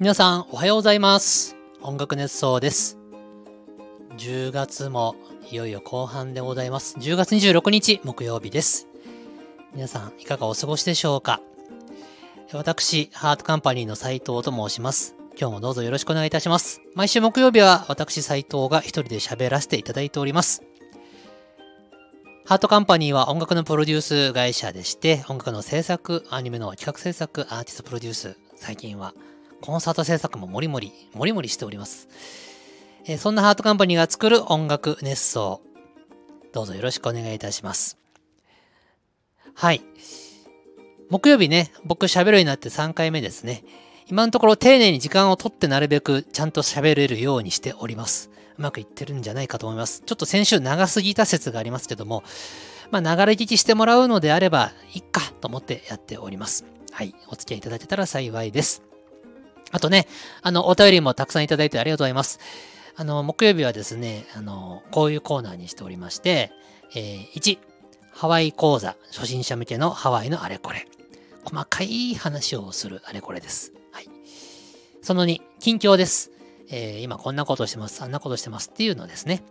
[0.00, 1.56] 皆さんおはようございます。
[1.82, 2.96] 音楽熱奏です。
[4.16, 5.14] 10月も
[5.50, 6.96] いよいよ後半でございます。
[6.96, 8.88] 10月26日木曜日です。
[9.74, 11.42] 皆さんいかがお過ごしでしょうか。
[12.54, 15.16] 私ハートカンパニーの斉藤と申します。
[15.38, 16.80] 今日もどうぞよろしくお願いいたします。
[16.94, 20.62] 毎週木曜日は私斉藤が一人で喋らせていただいております。
[22.46, 29.12] ハートカンパニーは音楽のプロデュース会社でして、音楽の制作、アニメの企画制作、アーティストプロデュース、最近は
[29.60, 32.08] コンサート制作ももりもり、もりもりしております。
[33.06, 35.60] えー、そんなハートカンパニーが作る音楽熱奏、
[36.52, 37.98] どうぞよろしくお願いいたします。
[39.54, 39.82] はい。
[41.10, 43.64] 木曜日ね、僕喋るようになって3回目ですね。
[44.06, 48.30] 今のところ丁寧に時間をとってなるべくちゃんと喋れるようにしております。
[48.58, 50.02] うまくいってるんじゃないかと思います。
[50.04, 52.24] ちょっと先週長すぎた説がありますけども、
[52.90, 56.64] まあ、流れ聞きしてもらうのであれば、いっかと思ってやっております。
[56.92, 57.14] はい。
[57.28, 58.89] お付き合いいただけたら幸いです。
[59.72, 60.06] あとね、
[60.42, 62.40] あの、お便りもたくさんいただいてありがとうございます。
[62.96, 66.52] あの、木曜日はですね、あの、こういうコーナーにしておりまして、
[66.94, 67.58] えー、1、
[68.12, 70.86] ハワイ講座、初心者向けのハワイのあれこれ。
[71.44, 73.72] 細かい話をするあれこれです。
[73.92, 74.08] はい。
[75.02, 76.30] その2、近況です。
[76.70, 79.42] えー、今こんなことしてます、あんなことしてますっていうのですね。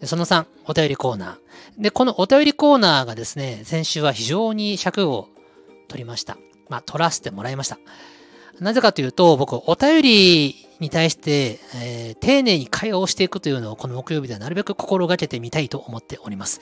[0.00, 1.82] でその3、お便りコーナー。
[1.82, 5.28] で、このお便りコーナーがですね、先週は非常に尺を
[5.88, 6.36] 取りました。
[6.68, 7.78] まあ、取らせてもらいました。
[8.60, 16.60] なぜかというと、僕、お便りに対して、えー、丁寧に会話をしていくというのを、この木曜日ではなるべく心がけてみたいと思っております。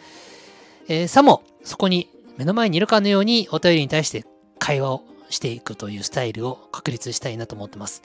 [0.88, 4.24] えー、さも、そこに目の前にいるかのように、お便りに対して
[4.58, 8.02] 会話をしていくというスタイルを確立したいなと思ってます。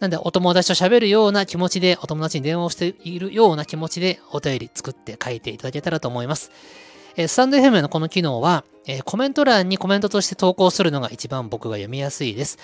[0.00, 6.50] なんで、お友達と喋るような気持ちで、お友達に電話をしているような気持ちで、お便り作って書いていただけたらと思います。
[7.18, 12.58] え、スタンド FM のこの機能は、え、コメント欄にコメントとして投稿するのが一番僕が読みやすいです。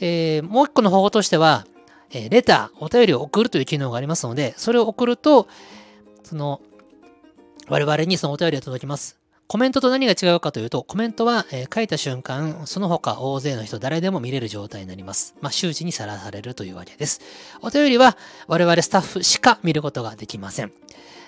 [0.00, 1.66] え、もう一個の方法としては、
[2.10, 5.48] えレター、お便りを送るという機能がありますので、それを送ると、
[6.24, 6.60] その、
[7.68, 9.16] 我々にそのお便りが届きます。
[9.46, 15.36] コメントと何が違うかというと、コメントは、えー、書いた瞬間、その他大勢の人、誰でも見れる状態になります。
[15.40, 17.22] まあ、周知にさらされるというわけです。
[17.62, 20.72] お便りは、我々スタッフしか見ることができません。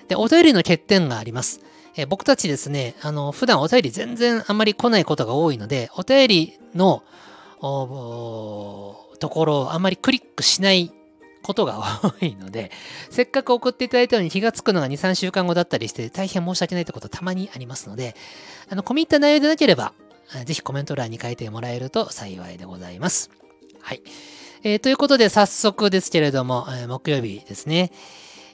[0.09, 1.61] で、お便りの欠点があります。
[1.99, 7.03] え、僕たちですね、あの、普段お便り全然あんまり来ないことが多いので、お便りの、
[7.61, 10.93] ところをあまりクリックしない
[11.43, 12.71] ことが多いので、
[13.11, 18.15] せっかく送っていただいたのに気がつくのが2、3週間後だったりして、大変申し訳ないってことたまにありますので、
[18.71, 19.93] あの、込み入った内容でなければ、
[20.45, 23.31] ぜひコメント欄に書いてもらえると幸いでございます。
[23.81, 24.03] はい。
[24.63, 27.91] えー、ということで、早速ですけれども、えー、木曜日ですね、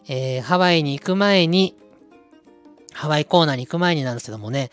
[0.09, 1.75] えー、ハワイに行く前に、
[2.95, 4.71] ハワイコーナーに行く前になんですけどもね、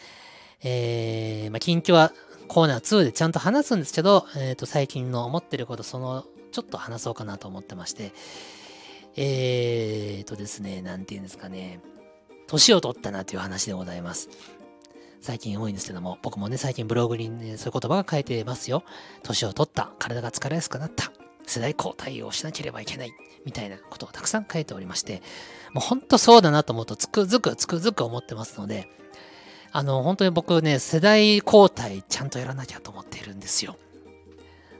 [0.63, 2.13] えー、まあ、近況は
[2.47, 8.13] コーナー2でちゃんと話すんですけど、えっ、ー、と、最近の思ってること、そのちょっと話そうかなと思ってまして、
[9.15, 11.79] えーとですね、なんて言うんですかね、
[12.47, 14.29] 年を取ったなという話でございます。
[15.21, 18.83] 最近多いんですけども、僕もね、最近ブログに、ね、そういう言葉が書いてますよ。
[19.23, 21.11] 年を取った、体が疲れやすくなった、
[21.51, 23.13] 世代交代をしなければいけない、
[23.45, 25.21] みたいなことをたくさん書いておりまして、
[25.73, 28.89] もうほんとそうだなと思うと、つくづくつくづく思ってますので、
[29.71, 33.77] あの、本当に僕ね、世代交代ちゃんとやらなきゃと思っているんですよ。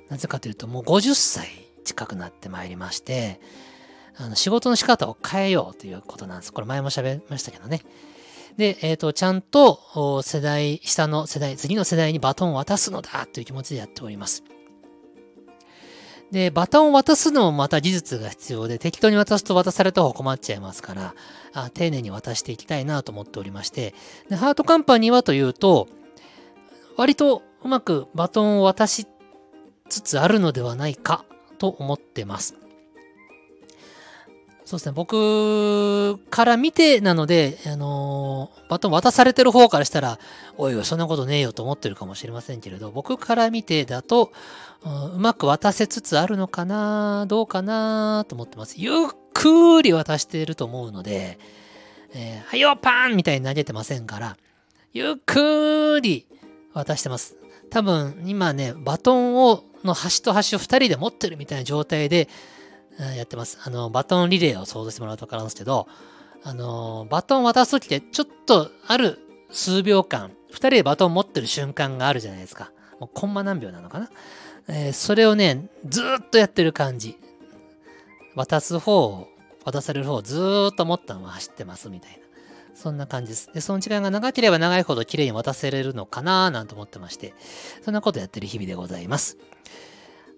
[0.09, 1.47] なぜかというと、もう50歳
[1.83, 3.39] 近くなってまいりまして、
[4.17, 6.53] あの仕事の仕方を変えようということなんです。
[6.53, 7.81] これ前も喋りましたけどね。
[8.57, 14.43] で、えっ、ー、と、ちゃんと世代、下の世代、次の世代にバトンを渡すのだという気持ちでやっております。
[16.31, 21.13] で、バトンを渡すのもまた技術が必要で、適当に渡すと渡された方困っちゃいますから、
[21.53, 23.93] あ丁寧に渡していきたいなと思っておりまして、
[24.29, 25.89] でハートカンパニーはというと、
[26.95, 29.05] 割とうまくバトンを渡し
[29.89, 31.25] つつあるのではないか
[31.57, 32.55] と思ってます。
[34.63, 40.17] そうですね、僕から見てなので、あのー、バトン渡されてる方からしたら、
[40.57, 44.31] おいおい、そんなことねえよと思ってるかもしれませんけれど、僕から見てだと、
[44.83, 48.75] う、まく渡せつつあるのかな、どうかなと思ってます。
[48.77, 48.93] ゆっ
[49.33, 51.39] くり渡していると思うので、
[52.13, 54.37] えー、はよ、パンみたいに投げてませんから、
[54.93, 56.27] ゆっくり
[56.73, 57.35] 渡してます。
[57.69, 62.27] 多分、今ね、バトンをの端と端を2人で持ってるみたいな状態で、
[63.15, 63.57] やってます。
[63.63, 65.87] あの、バトンリレーを想像してもらうと分かるんですけど、
[66.43, 69.19] あの、バトン渡すときってちょっとある
[69.49, 72.71] 数秒間、2人でバトン持ってる瞬間があるじゃないですか。
[72.99, 74.09] もうコンマ何秒なのかな、
[74.73, 77.17] えー、それをね、ずっとやってる感じ。
[78.35, 79.27] 渡す方を
[79.65, 82.17] 渡される方をずっと持ったまま走ってますみたいな。
[82.73, 83.51] そんな感じです。
[83.53, 87.33] で、その時間が長ければ長いほど綺麗に渡せれるのかななんて思ってまして、
[87.83, 89.37] そんなことやってる日々でございます。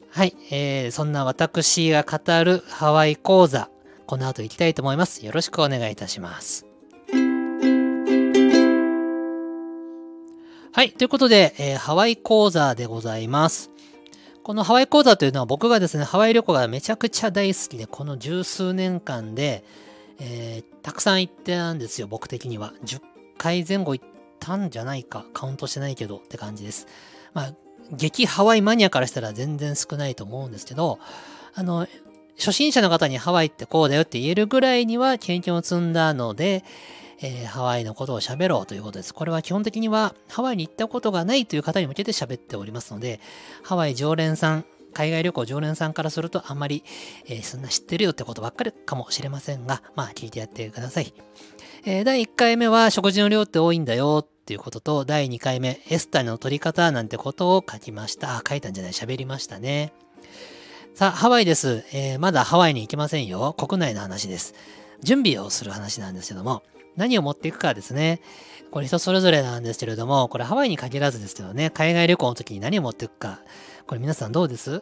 [0.09, 3.69] はい、えー、そんな私が語るハワイ講座、
[4.07, 5.23] この後行きたいと思います。
[5.23, 6.65] よろしくお願いいたします。
[10.75, 13.72] はい、ということで、えー、ハワイ講座でございます。
[14.43, 19.63] このハワイ講座というのは僕がですね、ハワイ旅行がめちゃくちゃ大好きで、この十数年間で、
[20.19, 22.73] えー、たくさん行ってたんですよ、僕的には。
[22.83, 23.01] 10
[23.37, 24.05] 回前後行っ
[24.39, 26.87] たんじゃないか、カウントしてないけどって感じです。
[27.33, 27.53] まあ、
[27.93, 30.99] 激ハワイマニアからしたら全然少ないと思うんですけど、
[31.53, 31.87] あの、
[32.37, 36.65] 初心者の方にハワイってこうだよって言えるぐらいには経験を積んだので、
[37.21, 39.13] えー、ハワイのことを喋ろうということです。
[39.13, 43.19] これは基本的にはハワイに行ったことがないという方に向けて喋っておりますので、
[43.63, 46.83] ハワイ常連さん、海外旅行常連さんからするとあんまり、
[47.25, 51.13] えー、そんな知ってるよってことばっかりかもしれませんが、まあ聞いてやってください。
[51.85, 58.37] えー、第1回目は食事の量って多いんだよっていうことと、第2回目、エスタの取り方なんてことを書きました。
[58.37, 59.93] あ、書いたんじゃない、喋りましたね。
[60.95, 61.83] さあ、ハワイです。
[61.91, 63.53] えー、まだハワイに行きませんよ。
[63.53, 64.53] 国内の話です。
[65.01, 66.61] 準備をする話なんですけども、
[66.95, 68.21] 何を持っていくかですね。
[68.71, 73.39] これ人それぞれなんですけれども、これハワイに限らずですけどね、海外旅行の時に何を持っていくか。
[73.85, 74.81] これ皆さんどうです？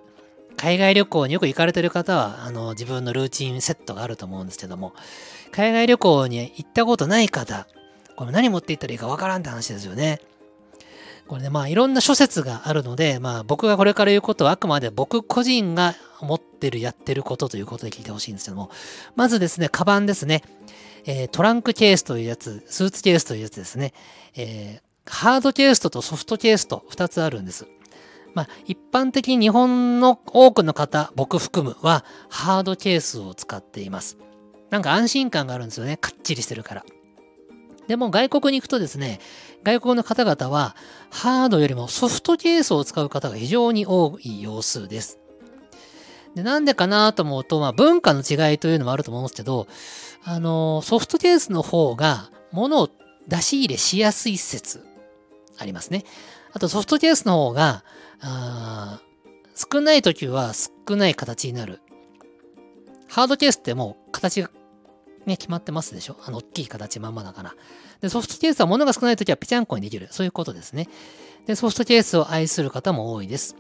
[0.58, 4.94] 海外旅行によく行かれてる方は、あの、自分のルーチンセットがあると思うんですけども、
[5.52, 7.68] 海外旅行に行ったことない方、
[8.16, 10.20] これ何持っていったらいいかわからんって話ですよね。
[11.28, 18.70] これね、まあいろんな諸説があるので、まあ僕がこれから言うことはあくまで僕個人が持ってる、やってることということで聞いてほしいんですけども、
[19.16, 20.44] まずですね、カバンですね。
[21.06, 23.94] えー、トランクケースというやつ、スーツケースというやつですね。
[24.36, 27.68] えー、ハードケースとソフトケースと2つあるんです。
[28.34, 34.18] まあ、一般的に日本の多くの方、僕含むは、ハードケースを使っています。
[34.70, 35.98] なんか安心感があるんですよね。
[35.98, 36.86] かっちりしてるから。
[37.88, 39.20] でも外国に行くとですね、
[39.64, 40.76] 外国の方々は、
[41.10, 45.20] ハードよりもソフトケースを使う方が非常に多い様子です。
[46.36, 49.68] でなんでかなと思うと、まあ、文化の違いというのもあると思うんですけど、
[50.24, 52.90] あの、ソフトケースの方が物を
[53.28, 54.86] 出し入れしやすい説
[55.58, 56.04] ありますね。
[56.54, 57.84] あとソフトケースの方が、
[59.56, 61.82] 少ない時は少ない形になる。
[63.08, 64.50] ハードケースってもう形が
[65.26, 66.18] ね、決まってますでしょ？
[66.26, 67.54] あの、大きい形まんまだから。
[68.02, 70.08] で、ソフトケースは物が少ない時はぺちゃんこにできる。
[70.12, 70.88] そういうことですね。
[71.46, 73.56] で、ソフトケースを愛する方も多いです。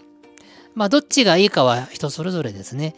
[0.73, 2.95] まあ、どっちがいいかは人それぞれですね。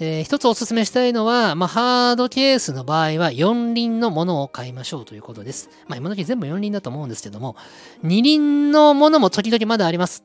[0.00, 5.70] えー、一つお勧めしたいのは、まあ、ハードケースの場合は4輪のものを買いましょうということです。
[5.86, 7.56] まあ、今時全部4輪だと思うんですけども、
[8.02, 10.24] 2輪のものも時々まだあります。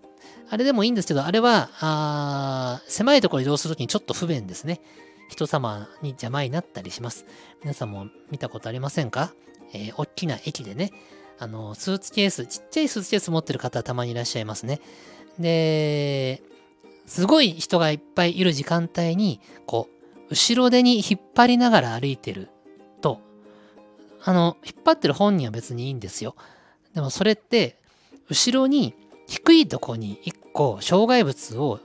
[0.50, 4.82] あれでもいいんですけど、あれは、あ狭いところ移動するときにちょっと不便ですね。
[5.30, 7.26] 人様に邪魔になったりします。
[7.62, 9.32] 皆さんも見たことありませんか？
[9.74, 10.92] えー、大きな駅でね、
[11.38, 14.82] あの、スーツケース、ちっちゃいスーツケース持ってる方たまにいらっしゃいますね。
[15.38, 16.42] で、
[17.10, 19.90] すごい人がいっぱいいる時間帯に、こ
[20.30, 22.50] う、後ろ手に引っ張りながら歩いてる
[23.02, 23.20] と、
[24.24, 26.36] あの、引っ張ってる本人は別にいいんですよ。
[26.94, 27.78] でもそれって、
[28.30, 28.94] 後ろに
[29.26, 31.80] 低いとこに一個障害物を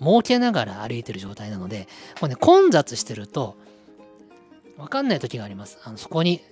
[0.00, 1.88] 設けながら歩いてる状態なので、
[2.20, 3.56] これね、混雑してると、
[4.76, 5.78] わかんない時があります。
[5.82, 6.42] あのそこに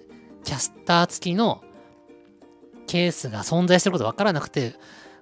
[0.42, 1.62] キャスター付きの
[2.86, 4.74] ケースが存在してることわからなくて、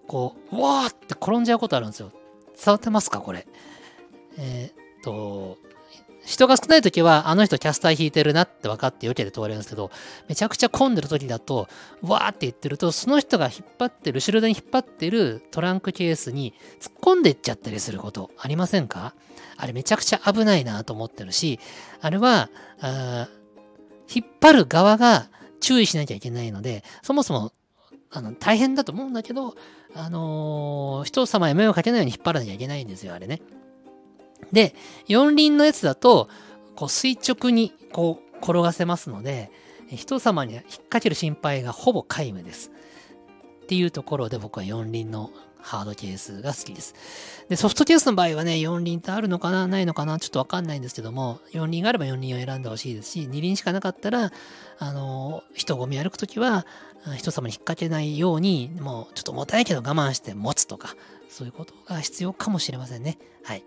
[0.08, 2.10] こう、わーって転んじゃうことあるんですよ。
[2.56, 3.46] 伝わってますかこれ？
[4.38, 5.58] えー、っと、
[6.24, 9.90] 人が少ない時は、あの人キャスター引いてるなって分かってよけで通れるんですけど、
[10.28, 11.68] めちゃくちゃ混んでる時だと、
[12.02, 19.14] わーって言ってると、その人が引っ張ってる、後ろ手に引っ張ってるトランクケースに突っ込んでいっちゃったりすることありませんか？
[19.56, 21.60] あれめちゃくちゃ危ないなと思ってるし、
[22.00, 22.50] あれは、
[22.80, 23.28] あ
[24.12, 25.28] 引っ張る側が
[25.60, 27.52] 注意しなきゃいけないので、そもそも
[28.10, 29.54] あの大変だと思うんだけど、
[29.94, 33.42] あのー、人様へ迷惑かけないように引っ張らなきゃいけないんですよ、あれね。
[34.52, 34.74] で、
[35.06, 36.28] 四輪のやつだと、
[36.74, 39.50] こう垂直にこう転がせますので、
[39.88, 42.70] 人様に引っ掛ける心配がほぼ皆無です。
[43.62, 45.30] っていうところで僕は四輪の
[45.68, 46.94] ハードケースが好きです。
[47.50, 54.32] で、ソフトケースの場合はね、4輪ってあるのかなないのかなちょっとわかんないんですけども、4輪があれば4輪を選んでほしいですし、2輪しかなかったら、
[54.78, 56.66] あの、人混み歩くときは、
[57.16, 60.96] 人様に引っ掛けないように、もうちょっと重たいけど我慢して持つとか、
[61.28, 63.18] そういうことが必要かもしれませんね。
[63.44, 63.62] はい。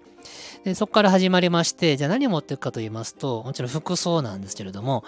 [0.63, 5.03] で、そこから始まりまして、じゃあ何を持っていくかと言いますと、もちろん服装なんですけれども、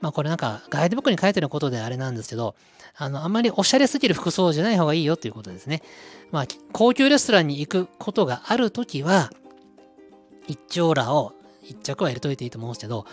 [0.00, 2.54] まあこれなんかガイドブックに書いてることであれなんですけど、
[2.96, 5.82] あの、あんまりおしゃれすぎる服装じゃない方がいいよということですね。
[6.30, 9.30] まあ、高級レストランに行くことがあるときは、
[10.46, 13.04] 一丁羅を一着は入れといていいと思うんですけど、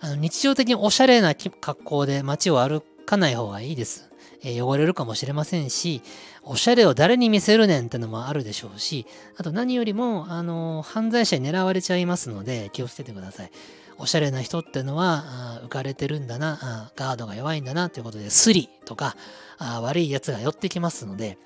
[0.00, 4.08] あの日常的におしゃれな格好で街を歩かない方がいいです。
[4.42, 6.02] えー、汚れるかもしれませんし、
[6.42, 13.50] おしゃれを誰に見せるねんってのもあるでしょうし、あと何よりも、あのー、犯罪者に狙われちゃいますので、気をつけてください。
[13.98, 19.16] おしゃれな人ってのは、浮かれてるんだな、ガードが弱いんだな、ということで、スリとか、
[19.58, 21.38] 悪い奴が寄ってきますので、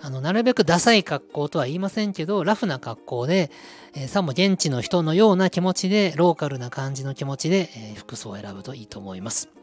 [0.00, 3.50] あの、なるべくダサい格好とは言いませんけど、ラフな格好で、
[3.94, 9.55] えー、さも現地の人のような気持ちで、ローカルな感じの気持ちで、えー、服装を選ぶといいと思います。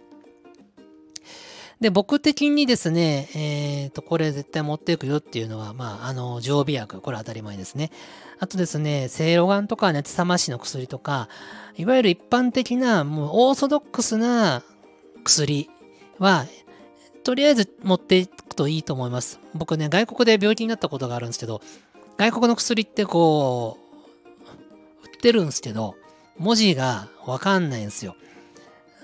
[1.84, 7.92] で、僕的にですね、えっ、ー、と、これ絶対持っていくよっていうのは、まあ、あの、常備薬、これ当たり前ですね。
[8.40, 11.28] あとですね、セイロガンとか熱冷ましの薬とか、
[11.75, 14.63] いわゆる一般的な、もうオーソドックスな
[15.25, 15.70] 薬
[16.20, 16.46] は、
[17.25, 19.42] とりあえず持っていくといいと思います。
[19.54, 21.62] 僕ね、外国で病気になったことがあるんですけど、
[22.16, 23.78] 外国の薬ってこ
[25.04, 25.96] う、売ってるんですけど、
[26.38, 28.16] 文字がわかんないんですよ。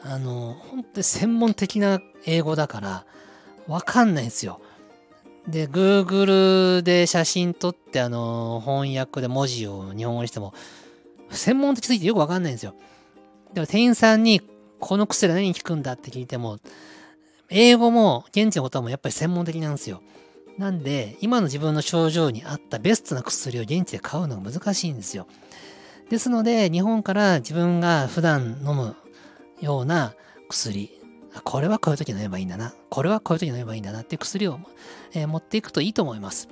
[0.03, 3.05] あの、本当に専門的な英語だから、
[3.67, 4.61] わかんないんですよ。
[5.47, 10.53] で、Google で写真撮って、あの、翻訳で文字を日本語にしても、
[11.29, 12.73] 専門的すぎてよくわかんないんですよ。
[13.53, 14.41] でも店員さんに、
[14.79, 16.59] この薬は何に効くんだって聞いても、
[17.49, 20.01] 英語も現地のこともやっぱり専門的なんですよ。
[20.57, 25.27] なんで、今の自分の症状に合ったベストな薬を現地で買うのが難しいんですよ。
[26.09, 28.95] ですので、日本から自分が普段飲む
[29.61, 30.15] ような
[30.47, 30.91] 薬、
[31.43, 34.59] これはこういう時飲めばいいんだな、これはこういう時飲めばいいんだなっていう薬を、
[35.13, 36.47] えー、持っていくといいと思います。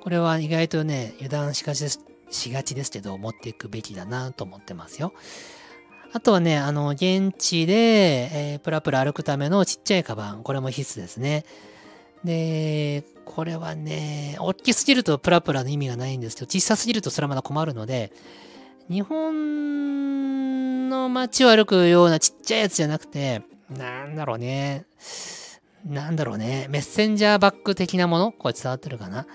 [0.00, 2.00] これは意外とね、油断しがちです
[2.30, 5.12] しがちですけど、持っていくべきだなと思ってますよ。
[6.12, 11.44] あとはね、あの、現地で、えー、プラプラ歩くためのちっちゃいカバン、これも必須ですね。
[12.22, 18.12] で、これはね、大きすぎるとプラプラの意味がないんですけど、小さすぎるとそれはまだ困るので、
[18.90, 24.84] 日本の街を歩くようなちっちゃいやつじゃなくて、なんだろうね。
[25.86, 26.66] なんだろうね。
[26.70, 28.32] メッセンジャーバッグ的なもの？
[28.32, 29.26] これ伝わってるかな？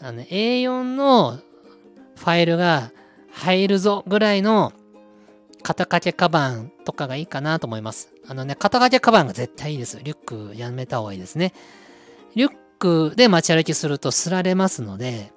[0.00, 1.38] あの、A4 の
[2.16, 2.90] ファイルが
[3.32, 4.72] 入るぞぐらいの
[5.62, 8.12] 肩掛けカバンとかがいいかなと思います。
[8.26, 9.98] あのね、肩掛けカバンが絶対いいです。
[10.02, 11.52] リュックやめた方がいいですね。
[12.34, 15.32] リュックで街歩きするとすられますので、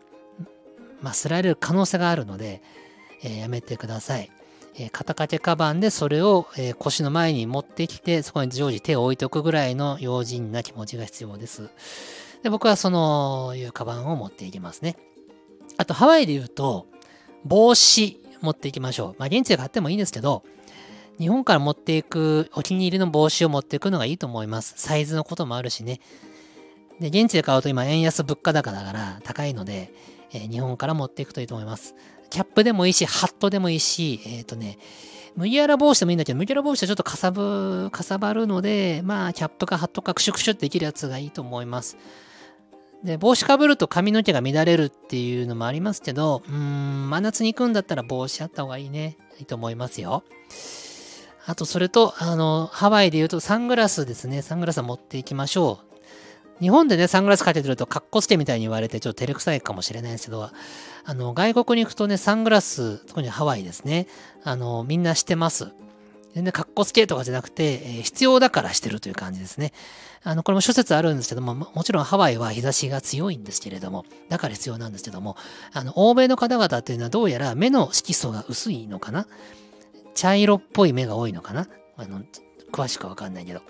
[1.01, 2.61] まあ、すられる可能性があるので、
[3.23, 4.29] え、やめてください。
[4.75, 11.69] え、肩掛けカバンでそれを、え、腰の前に持ってきて、そこに常時手を置いておくぐらいの用心な気持ちが必要です。
[12.43, 14.97] で僕はそのいうカバンを持っていきますね。
[15.77, 16.87] あとハワイで言うと、
[17.45, 19.15] 帽子持っていきましょう。
[19.17, 20.43] まあ現地で買ってもいいんですけど、
[21.19, 24.73] 日本から持っていくお気に入りの帽子を持っていくのがいいと思います。
[24.77, 26.01] サイズのこともあるしね。
[26.99, 29.93] で、現地で買うと今円安物価高だから高いので、
[30.33, 31.95] えー、日本から持っていくといいと思います。
[32.33, 34.79] キャップでもいいし、ハットでもいいし、えっ、ー、とね、
[35.35, 41.95] 麦わら帽子でもいいんだけど、麦わら帽子はちょっとかさぶ、かさばるので、まあ、キャップかハットかクシュクシュってできるやつがいいと思います。
[43.03, 49.15] で、帽子かぶると髪の毛が乱れるっていうのもありますけど、うーん、真夏に行くんだったら帽子あった方がいいね。
[49.37, 50.23] いいと思いますよ。
[51.45, 54.41] あと、それと、あの、ハワイで言うとサングラスですね。
[54.41, 55.92] サングラスは持っていきましょう。
[56.59, 60.49] 日本でね、サングラスかけてると、かっこつけみたいに言われて、ちょっと照れくさいかもしれないんですけど、
[61.05, 64.07] あの、外国に行くとね、サングラス、特にハワイですね、
[64.43, 65.67] あの、みんなしてます。
[66.33, 69.71] 全然かっこつけとかじゃなくて、えー、必要だからしてるという感じですね。
[70.23, 75.37] あの、これも諸説あるんですけども、もちろんハワイは日差しが強いんですけれども、だから必要なんですけども、
[75.73, 79.27] あの、欧米の方々っていうのはどうやら目の色素が薄いのかな？
[80.15, 81.67] 茶色っぽい目が多いのかな？
[81.97, 82.23] あの、
[82.73, 83.61] 詳しくわかんないけど。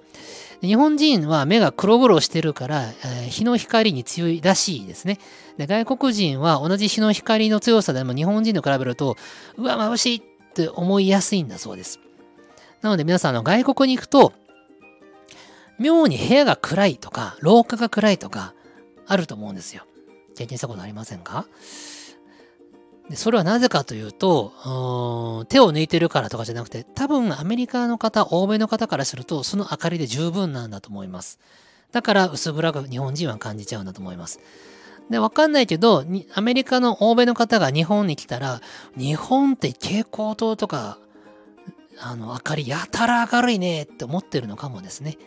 [0.62, 5.20] 日本人は目が黒々してるから、えー、日の光に強いらしいですね
[5.58, 5.68] で。
[5.68, 9.18] 外国人は同じ日の光の強さでも日本人と比べると、
[9.58, 10.22] うわ、眩しいっ
[10.54, 12.00] て思いやすいんだそうです。
[12.82, 14.32] なので皆さん、あの外国に行くと、
[15.80, 18.54] 妙に部屋が暗いとか、廊下が暗いとか、
[19.06, 19.84] あると思うんですよ。
[20.38, 21.46] 経験したことありませんか？
[23.10, 31.40] でそれはなぜかというとう、手を抜いてるからとかじゃなくて、多分アメリカの方、欧米の方からすると、その明かりで十分なんだと思います。
[31.92, 34.40] だから薄暗く日本人は感じちゃうんだと思います。
[35.10, 38.62] で、わかんないけど、アメリカの欧米の方が日本に来たら、
[38.98, 40.98] 日本って蛍光灯とか、
[42.00, 45.18] あの、明かりやたら明るいねって思ってるのかもですね。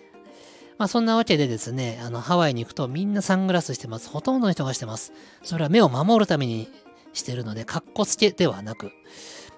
[0.78, 4.08] まあそんなわけでですね、あの、ハワイに行くとみんなサングラスしてます。
[4.08, 5.12] ほとんどの人がしてます。
[5.42, 6.68] それは目を守るために
[7.16, 8.92] してるので、かっこつけではなく。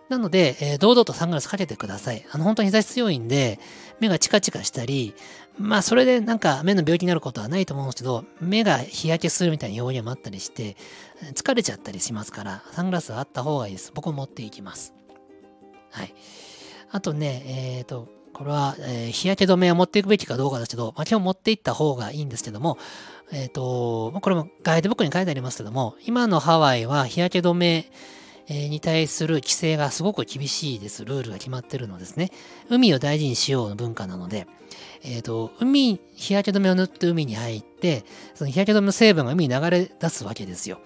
[0.08, 2.24] なので、えー、堂々とサングラスかけてください。
[2.30, 3.60] あの、本当に日差し強いんで、
[4.00, 5.14] 目がチカチカしたり、
[5.58, 10.76] まあ、それでなんか目の病気になることはないと思うんですけど、目が日焼けするみたいな要因もあったりして、
[11.34, 13.92] 疲れちゃったりしますから、サングラスはあった方がいいです。
[13.94, 14.94] 僕も持っていきます。
[15.90, 16.14] はい。
[16.90, 22.78] あとね、えっ、ー、と、これは、えー、日焼け止めを持っていくべきかどうかですけど、まあ、基本持っていった方がいいんですけども、
[23.32, 27.90] えっ、ー、と、これもガイドブックに書いてありますけども、今のハワイは日焼け止め
[28.48, 31.04] に対する規制がすごく厳しいです。
[31.04, 32.30] ルールが決まってるのですね。
[32.70, 34.46] 海を大事にしようの文化なので、
[35.02, 38.04] えっ、ー、と、海、日焼け止めを塗って海に入って、
[38.36, 40.78] その日焼け止めの成分が海に流れ出すわけですよ。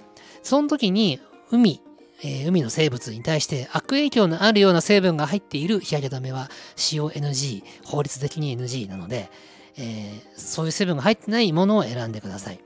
[0.43, 1.83] その時に、海、
[2.23, 9.31] えー、海の生物に対して悪影響のあるような成分が入っている日焼け止めは使用 NG、法律的に NG なので、
[9.77, 12.61] えー、そういう成分が入ってないものを選んでください。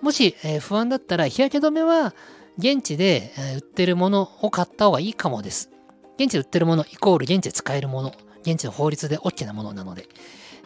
[0.00, 2.14] もし、えー、不安だったら日焼け止めは
[2.58, 5.70] 現地でえ売ってるものを買った方がいいかもです。
[6.18, 10.08] 現地で売ってるものイコール現地で使えるもの、現地の法律で OK なものなので。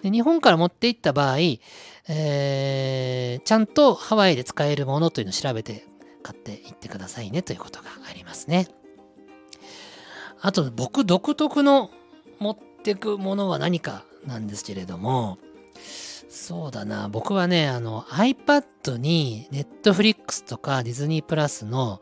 [0.03, 1.39] で日本から持っていった場合、
[2.09, 5.85] えー、ちゃんとハワイで使えるものというのを調べて
[6.27, 8.67] 買っていってくださいねということがありますね。
[10.41, 11.91] あと僕独特の
[12.41, 15.39] 持ってくものは何かなんですけれども、
[16.29, 17.09] そうだな。
[17.09, 22.01] 僕はね、あの iPad に Netflix とか Disney Plus の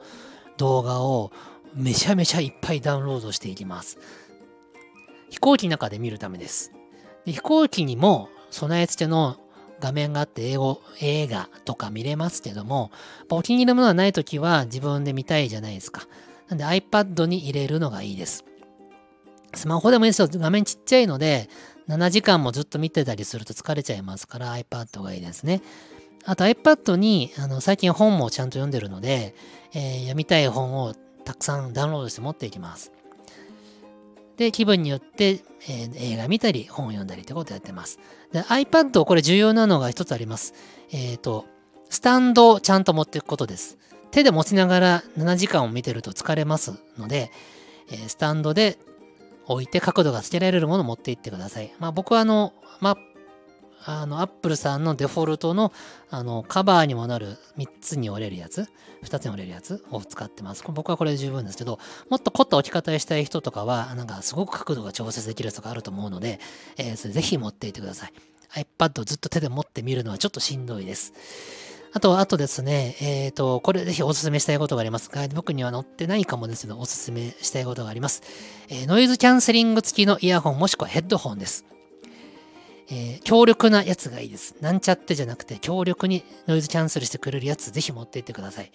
[0.57, 1.31] 動画を
[1.75, 3.99] めちゃめちゃいっぱいダウンロードしていきます。
[5.29, 6.73] 飛行機の中で見るためです。
[7.27, 9.37] で飛行機にも備え付けの
[9.85, 12.91] 画面があって英語、映画とか見れますけども、
[13.29, 16.09] お気に入りのものがないときは自分で見たいじゃないですか。
[16.49, 18.47] なんで iPad に入れるのがいいです。
[19.53, 20.29] スマホでもいいですよ。
[20.33, 21.51] 画面ちっちゃいので、
[21.89, 25.61] 7時間もずっと見てたりすると疲れちゃいますから iPad がいいですね。
[26.25, 29.35] あと iPad にあの最近本もちゃんと読んでるので、
[29.75, 30.95] えー、読みたい本を
[31.27, 32.91] たくさんダウンロードして持っていきます。
[34.37, 37.99] で、気分によって、えー、映画見たり、本を読んだりってことをやってます。
[38.33, 40.55] で、iPad、これ重要なのが一つあります。
[40.91, 41.47] えっ、ー、と、
[41.91, 43.79] スタンドをちゃんと持っていくことです。
[44.11, 47.31] 手で持ちながら7時間を見てると疲れますので、
[47.91, 48.79] えー、スタンドで
[49.47, 51.73] 置いて角度がつけられるものを持っていってください。
[51.79, 52.97] まあ僕はあの、マッ
[53.87, 55.73] あの、アップルさんのデフォルトの、
[56.11, 58.69] あの、カバーにもなる3つに折れるやつ、
[59.05, 60.65] 2つに折れるやつを使ってます。
[60.69, 61.79] 僕はこれで十分ですけど、
[62.09, 66.41] もっと凝った置き方をしたい人とかは、なんかすごく角度が調節できるやつとかあると思うので、
[66.79, 68.13] えー、それぜひ持っていてください。
[68.79, 71.13] iPad をずっと手で持ってみるのはちょっとしんどいです。
[71.93, 75.09] あと、あとですね、えっ、ー、と、これぜひお勧めしたいことがあります。
[75.13, 78.23] ガイドブックには載ってないかもですけど、お勧めしたいことがあります。
[78.69, 81.74] えー、ノイズキャンセリング付きのイヤホンもしくはヘッドホンです。
[82.91, 84.57] えー、強力なやつがいいです。
[84.61, 88.71] なんちゃってじゃなくて、強力にノイズキャンセルしてくれるやつ、ぜひ持っていってください。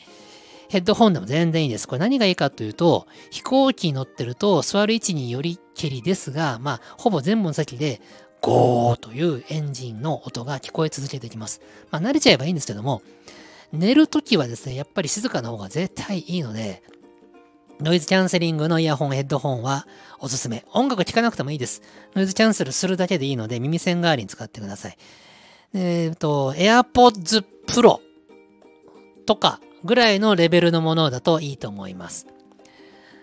[0.69, 1.87] ヘッドホンでも全然いいです。
[1.87, 8.01] これ何がいいかというと、飛行機に乗ってると座る位置によりけりですが、まあ、ほぼ全部の先で、
[8.41, 11.61] ゴーというエンジンの音が聞こえ続けてきます。
[11.91, 13.01] まあ、慣れちゃえばいいんですけども、
[13.73, 16.83] 寝るときはですね、やっぱり静かな方が絶対いいので、
[17.81, 19.87] ノイズキャンセリングのイヤホン、ヘッドホンは
[20.19, 20.65] おすすめ。
[20.73, 21.81] 音楽聴かなくてもいいです。
[22.13, 24.97] ノイズキャンセルするだけでいいので、耳栓代わりに使ってください。
[25.73, 27.99] えっ、と、AirPods Pro
[29.25, 32.27] とかぐらいのレベルのものだといいと思います。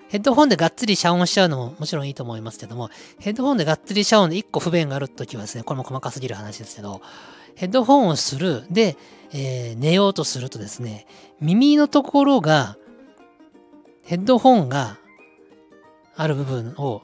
[0.08, 2.88] ヘッドホンでがっつり遮音しちゃうのももちろんいいと思いますけども、
[3.18, 7.02] ヘッドホンでがっつり遮音で1個不便があるときはですね、これも細かすぎる話ですけど、
[7.56, 8.96] ヘッドホンをする、で、
[9.34, 11.06] えー、寝ようとするとですね、
[11.40, 12.78] 耳のところが
[14.06, 14.98] ヘッドホンが
[16.16, 17.02] ある部分を、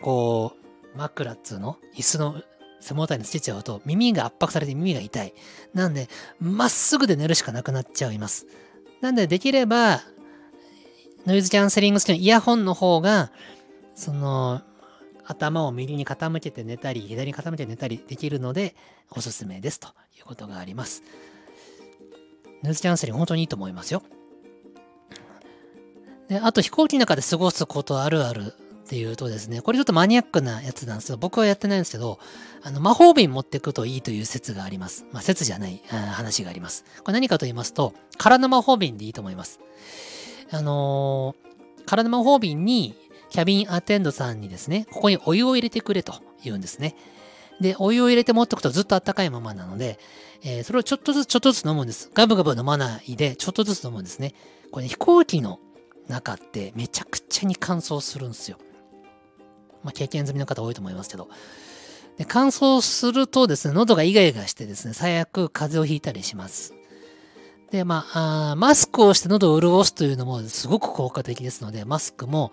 [0.00, 0.52] こ
[0.94, 1.78] う、枕っつうの？
[1.96, 2.42] 椅子の
[2.80, 5.34] 背もたれにつけちゃうと耳が圧迫されて耳が痛い。
[5.74, 8.46] なんで、まっすぐで寝るしかなくなっちゃいます。
[9.00, 10.00] なんで、できれば、
[11.26, 13.32] ノイズキャンセリング付きのイヤホンの方が、
[13.96, 14.62] その、
[15.26, 18.76] 頭を右に傾けて寝たり、左に傾けて寝たりできるので、
[19.10, 21.02] おすすめですということがあります。
[22.62, 24.02] ノイズキャンセリング本当にいいと思いますよ。
[26.28, 31.16] で、あと飛行機の中で過ごすことあるあるっていうとですね、これちょっとマニアックなやつなんですよ。
[31.16, 32.18] 僕はやってないんですけど、
[32.62, 35.06] あの、魔法瓶持ってくといいという説があります。
[35.12, 36.84] まあ、説じゃない話があります。
[37.02, 39.60] これ何かと言いますと、空の魔法瓶でいいと思います。
[40.50, 42.94] あのー、空の魔法瓶に、
[43.30, 46.94] キャビンアテンドさんにですね、ここにお湯を入れてくれと言うんですね。
[47.60, 49.98] で、お湯を入れて持っておくとずっと温かいままなので、
[50.42, 52.10] えー、それをちょっとずつちょっとずつ飲むんです。
[52.14, 54.34] ガブガブ飲まないで、ちょっとずつ飲むんですね。
[54.70, 55.58] これ、ね、飛行機の
[56.08, 58.58] 中ってめちゃくちゃに乾燥するんですよ。
[59.82, 61.28] まあ、経験済みの方多いと思いますけど。
[62.16, 66.74] で乾燥するとですね、喉がイガイガしてですね、最悪風邪をひいたりします。
[67.70, 72.52] で、まあ、あマスクをして喉を潤すというのもすごく効果的ですので、マスクも、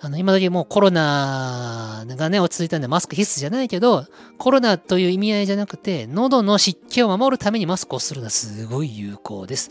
[0.00, 4.04] あの、今時もうコロナがね、落ち着いたんでマスク必須じゃないけど、
[4.36, 9.70] コロナという意味合いじゃなくて、喉の湿気を守るためにマスクをするのはすごい有効です。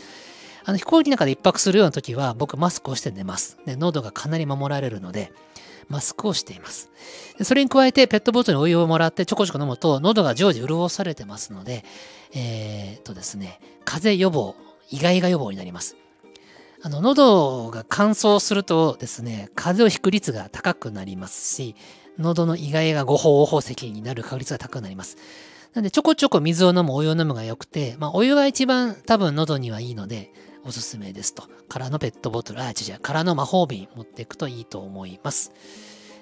[0.67, 3.57] あの飛行機の中で一泊するような時は僕マスクをして寝ます。
[3.65, 5.31] で喉がかなり守られるので、
[5.87, 6.91] マスクをしています。
[7.41, 11.85] それに加えてペットボトルにお湯をもらってちょこちょこ飲むと喉が常時潤されてますので、
[12.33, 14.55] えー、っとですね、風邪予防、
[14.91, 15.95] イガイガ予防になります。
[16.83, 21.77] あの、喉が乾燥するとですね、風邪をひく率が高くなりますし、
[22.19, 25.15] 喉のイガイガ誤報宝石になる確率が高くなります。
[25.73, 30.33] なんで、ちょこちょこ水を飲む、お湯を飲むが良くて、まあ、お湯が一番多分喉にはいいので、
[30.67, 31.43] おすすめですと。
[31.69, 35.53] 空のペットボトル、あ、違う違う、空の魔法瓶持っていくといいと思います。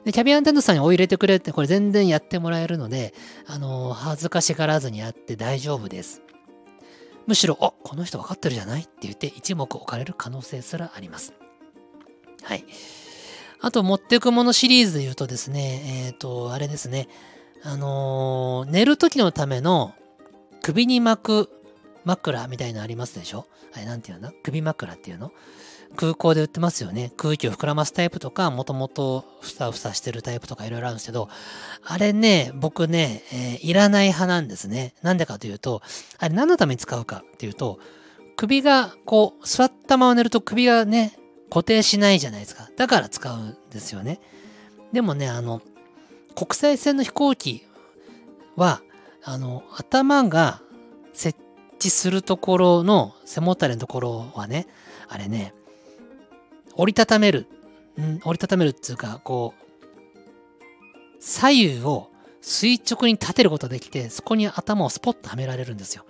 [0.03, 3.15] で、キャビアンテントさんにお湯入れてくれって、これ全然やってもらえるので、
[3.47, 6.21] あのー、恥ずかしがらずにやって大丈夫です。
[7.25, 11.34] むしろ、あ、この人分かってるじゃないって言って一目置かれる可能性すらあります。
[12.43, 12.65] はい。
[13.62, 17.08] あと、持ってくものシリーズで言うとですね、えっ、ー、と、あれですね、
[17.63, 19.95] あのー、寝る時のための
[20.62, 21.49] 首に巻く
[22.05, 23.47] 枕みたいなのありますでしょ？
[23.73, 24.31] あれなんていうの？
[24.43, 25.31] 首枕っていうの？
[25.95, 27.13] 空港で売ってますよね。
[27.15, 31.29] 空気を膨らますタイプとか、もともとふさふさしてるタイプとかいろいろあるんですけど、
[31.83, 34.93] あれね、僕ね、えー、いらない派なんですね。
[35.03, 35.81] なんでかというと、
[36.17, 37.79] あれ何のために使うかっていうと、
[38.35, 41.17] 首がこう、座ったまま寝ると首がね、
[41.49, 42.69] 固定しないじゃないですか。
[42.75, 44.19] だから使うんですよね。
[44.91, 45.61] でもね、あの、
[46.35, 47.65] 国際線の飛行機
[48.57, 48.81] は、
[49.23, 50.61] あの、頭が
[51.13, 51.39] 設
[51.77, 54.67] 置するところの背もたれのところはね、
[55.07, 55.53] あれね、
[56.75, 57.47] 折りたためる、
[57.99, 59.65] ん折りたためるっていうか、こう、
[61.19, 62.09] 左右を
[62.41, 66.05] 垂直に立てることができて、そこに頭をスポッとはめられるんですよ。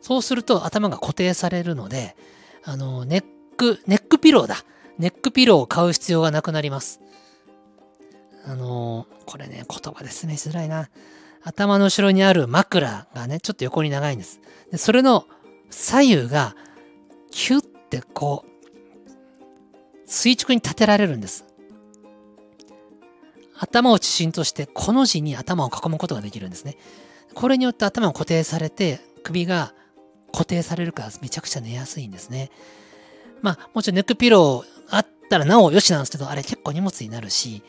[0.00, 2.16] そうすると頭が固定されるので、
[2.64, 3.24] あの、ネッ
[3.56, 4.64] ク、ネックピローだ。
[4.98, 7.00] ネックピローを買う必要がなくなります。
[8.44, 10.88] あのこれね、言葉で説明しづらいな。
[11.42, 14.40] 頭の後ろにある枕がね、ちょっと横に長いんです。
[14.70, 15.26] でそれの
[15.70, 16.54] 左右が、
[17.30, 18.50] キュッてこう、
[20.06, 21.44] 垂直に立てられるんです。
[23.60, 26.76] 頭を中心としてこの字に頭を囲むことができるんですね。
[27.34, 29.74] これによって頭が固定されて首が
[30.32, 32.50] 固定されるからめちゃくちゃ寝やすいんですね。
[33.42, 37.62] まあもちろんネックピローあったらなおよしなんですけど、あれ結構荷物になるし、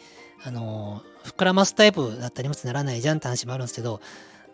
[0.45, 4.01] あのー、膨らますタイプだったら荷物にならないじゃんって話もあるんですけど、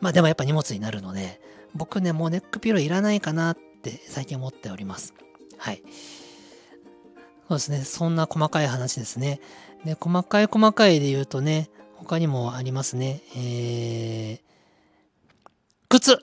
[0.02, 1.42] まあでもやっぱ荷物になるので、
[1.74, 5.14] 僕ね、もうネックピローいらないかなって最近思っております。
[5.58, 5.84] はい。
[7.48, 7.84] そうですね。
[7.84, 9.40] そんな細かい話ですね。
[9.86, 13.22] で、細かい細かいで言うとね、他にもありますね。
[13.36, 14.40] えー、
[15.90, 16.20] 靴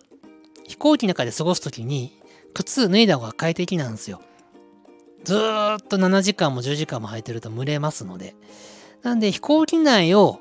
[0.67, 2.21] 飛行機の中で過ごすときに、
[2.53, 4.21] 靴脱いだ方が快適なんですよ。
[5.25, 8.35] ずーっと7時間も10時間も履いてると蒸れますので。
[9.05, 10.41] なんで飛行機内を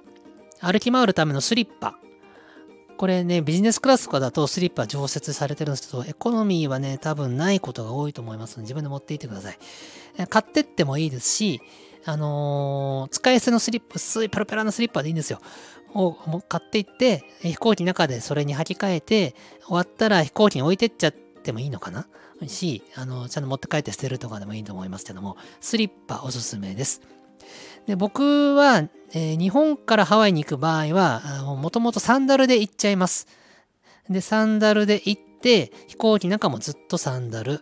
[0.62, 2.00] 歩き回るためのスリッパ。
[2.98, 9.58] これね、ビジネスクラスとかだとスリッパ常設されてるんですけど、エコノミーはね、多分ないことが多いと思いますので、自分で持っていってください。
[10.30, 11.60] 買ってってもいいですし、
[12.06, 15.42] あのー、使い捨てのスリップ、薄いペロペラのスリッパでいいんですよ。
[15.94, 16.14] を
[16.48, 22.08] 買っていって、飛行機の中でそれに履き替えて、終わったら飛行機に置いてっちゃってもいいのかな？
[22.48, 27.02] し、あの、ちゃんと持って帰って捨てるとかでもいいと思いますけども、スリッパおすすめです。
[27.88, 33.28] で僕は、えー、日本からハワイに行く場合は、もともとサンダルで行っちゃいます。
[34.10, 37.62] で、サンダルで行って、飛行機の中もずっとサンダル。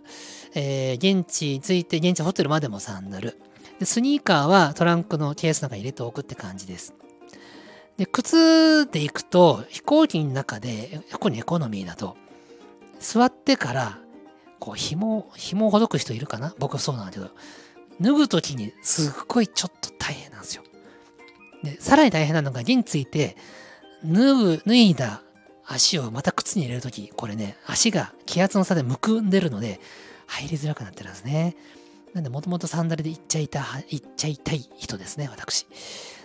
[0.54, 3.40] えー、現地着いて、現地ホテルまでもサンダル。
[3.80, 6.94] で、スニーカーはトランクのケースの中に入れておくって感じです。
[7.98, 12.16] で、靴で行くと、飛行機の中で、特にエコノミーだと、
[13.00, 13.98] 座ってから、
[14.60, 16.54] こう、紐、紐をほどく人いるかな？
[16.60, 17.32] 僕はそうなんだけど、
[18.02, 20.64] 脱ぐときにすっごいちょっと大変なんですよ。
[21.64, 23.38] で、さらに大変なのが、現について、
[24.04, 25.22] 脱ぐ、脱いだ
[25.66, 29.80] 足をまた靴に入れるとき、これね、足が気圧の差でむくんでるので、
[30.28, 31.56] 入りづらくなってるんですね。
[32.14, 35.68] なんで、もともとサンダルで行っちゃいた、行っちゃいたい人ですね、私。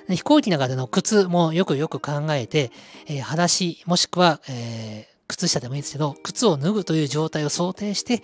[0.09, 2.71] 飛行機の中での靴もよくよく考えて、
[3.07, 8.23] えー、裸足、もしくは、えー、靴下でもいいですけど、靴を脱ぐという状態を想定して、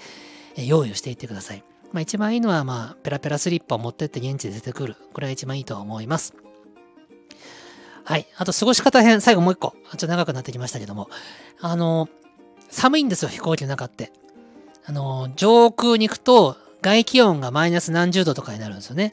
[0.56, 1.64] えー、用意をしていってください。
[1.92, 4.96] まあ一番いいのは、まあ、ペラペラスリッパを持ってって現地で出てくる。
[5.12, 6.34] これが一番いいと思います。
[8.04, 8.26] はい。
[8.36, 9.74] あと、過ごし方編、最後もう一個。
[9.90, 11.08] ちょっと長くなってきましたけども。
[11.60, 12.08] あの、
[12.70, 14.12] 寒いんですよ、飛行機の中って。
[14.84, 19.12] あの、上空に行くと、外気温がマイナス何十度とかになるんですよね。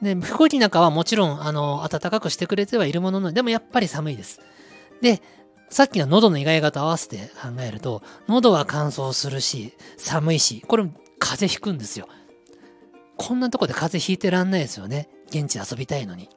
[0.00, 4.40] で、飛行機の中はもちろん、あの、暖かくしてくれてはいるものの、でもやっぱり寒いです。
[5.00, 5.22] で、
[5.70, 10.84] さっきの喉の意外型合わせて考えると、喉は乾燥するし、寒いし、これ
[11.22, 12.08] 風邪ひくんですよ。
[13.16, 15.08] こんなとこで風邪ひいてらんないですよね。
[15.28, 16.28] 現地で遊びたいのに。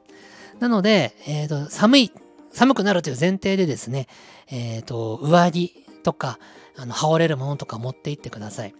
[0.60, 2.12] なので、えっ、ー、と、寒い、
[2.52, 4.06] 寒くなるという前提でですね、
[4.48, 6.38] えっ、ー、と、上着とか、
[6.76, 8.74] あの、羽織れるものとか持って行ってください。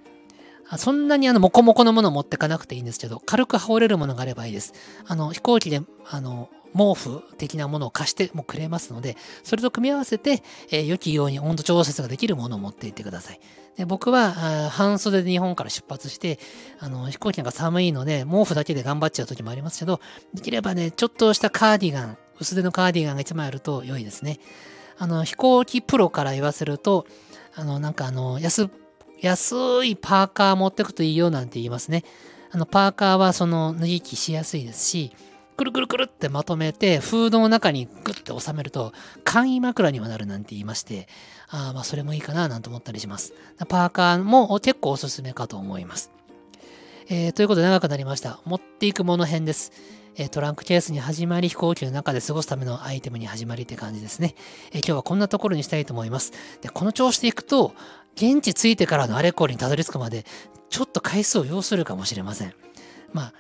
[0.79, 4.75] そんなにあの、モコモコのものを持ってかなくていいんですけど、軽く羽織れるものがあればいいです。
[5.07, 13.41] あの、飛行機で、あの、毛布的なものを貸してもくれますので、それと組み合わせて、えー、良きように温度調節ができるものを持っていってください。
[13.77, 14.33] で僕は
[14.71, 16.39] 半袖で日本から出発して、
[16.79, 20.01] あの飛行機なんか寒いので、毛布だけで頑張っちゃう時もありますけど、
[20.35, 24.39] できればね、ちょっとしたカーディガン、薄手のカーディガンが1枚あると良いですね。
[24.99, 27.07] あの、飛行機プロから言わせると、
[27.55, 28.71] あの、なんかあの、安、
[29.21, 32.05] 安いパーカー持ってくといいよなんて言いますね。
[32.51, 35.13] あの、パーカーはその脱ぎ着しやすいですし、
[35.57, 38.93] くるくるくるってまとめて、フードの中にグッて収めると、
[39.25, 41.09] 簡易枕にもなるなんて言いまして、
[41.49, 43.33] あまあそれもいいかななんて思ったりします。
[43.69, 46.11] パーカーも結構おすすめかと思います。
[47.09, 48.41] えー、ということで長くなりました。
[48.45, 49.73] 持っていくもの編です。
[50.19, 54.35] えトランクケースに始まり、飛行機の中で過ごすためのアイテムに始まりって感じですね。
[54.73, 56.33] え今日はこんなところにしたいと思います。
[56.63, 57.75] で、この調子でいくと、
[58.17, 60.25] 現地着いてからのあれこれにたどり着くまで、
[60.71, 62.55] ちょっと回数を要するかもしれません。
[63.13, 63.35] まあ、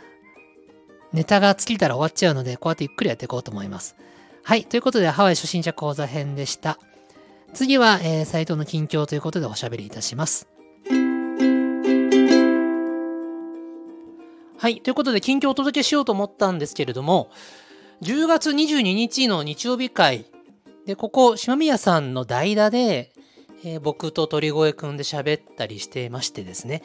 [1.12, 3.96] ネタが尽きたら終わっちゃうので、こうやってゆっくりやっていこうと思います。
[4.42, 4.64] はい。
[4.64, 6.78] ということで、ハワイ初心者講座編でした。
[7.52, 10.48] 次は、えー、サイトの近況ということでおしゃべりいたします。
[14.58, 14.80] はい。
[14.80, 17.30] ということで、近況をお届けしようと思ったんですけれども、
[18.02, 20.26] 10月22日の日曜日会
[20.86, 23.12] で、ここ、島宮さんの代打で、
[23.64, 26.82] えー、僕と鳥越くんで喋ったりしてましてですね、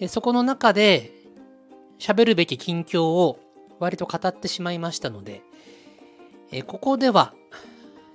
[0.00, 1.12] えー、そこの中で
[1.98, 3.38] 喋るべき近況を
[3.78, 5.42] 割と語ってしまいましたので、
[6.52, 7.34] え、ここでは、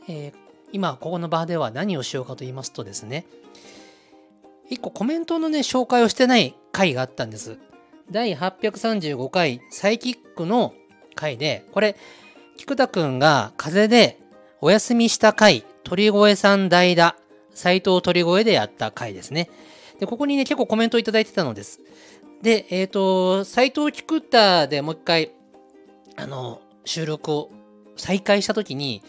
[0.07, 0.33] え、
[0.71, 3.25] 今ここの場では何をしようかと言いますとですね、
[4.69, 7.57] 一個コメントのね、紹介をしてない回があったんです。
[8.09, 10.73] 第835回サイキックの
[11.15, 11.97] 回で、これ、
[12.57, 14.19] 菊田くんが風邪で
[14.61, 17.15] お休みした回、鳥越さん代打、
[17.53, 19.49] 斎藤鳥越でやった回ですね。
[19.99, 21.81] で、ここにね、結構コメントいただいてたのです。
[22.41, 25.31] で、えっ、ー、と、斎藤菊田でもう一回、
[26.21, 27.51] あの、収録を
[27.95, 29.01] 再開したときに、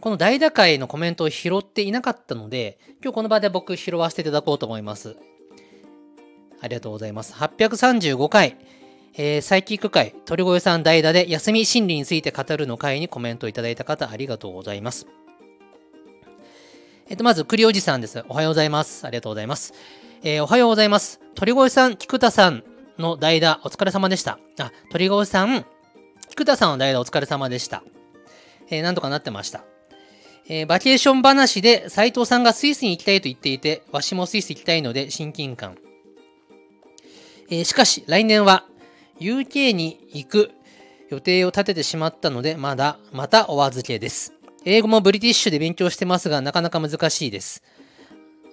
[0.00, 5.16] この代打会のコメントを拾っていなかったので、今日この場で僕拾わせていただこうと思います。
[6.60, 7.34] ありがとうございます。
[7.34, 8.56] 835回、
[9.14, 15.06] えー、サイキック会、鳥越さん代打で休み心理について語るの会にコメントいただいた方、ありがとうございます。
[17.08, 18.24] えっと、まず、栗おじさんです。
[18.28, 19.06] おはようございます。
[19.06, 19.74] ありがとうございます。
[20.22, 21.20] えー、おはようございます。
[21.34, 22.64] 鳥越さん、菊田さん
[22.98, 24.38] の代打、お疲れ様でした。
[24.58, 25.66] あ、鳥越さん、
[26.36, 27.82] 菊田さんの代打、お疲れ様でした。
[28.68, 29.64] えー、なんとかなってました。
[30.50, 35.78] えー、バケーション話で斉藤さんがスイスに行きたいと言っていて、わしもスイス行きたいので親近感。
[37.48, 38.66] えー、しかし、来年は
[39.18, 40.50] UK に行く
[41.08, 44.34] 予定を立ててしまったので、まだ、またお預けです。
[44.66, 47.62] 英語もブリティッシュで勉強してますが、なかなか難しいです。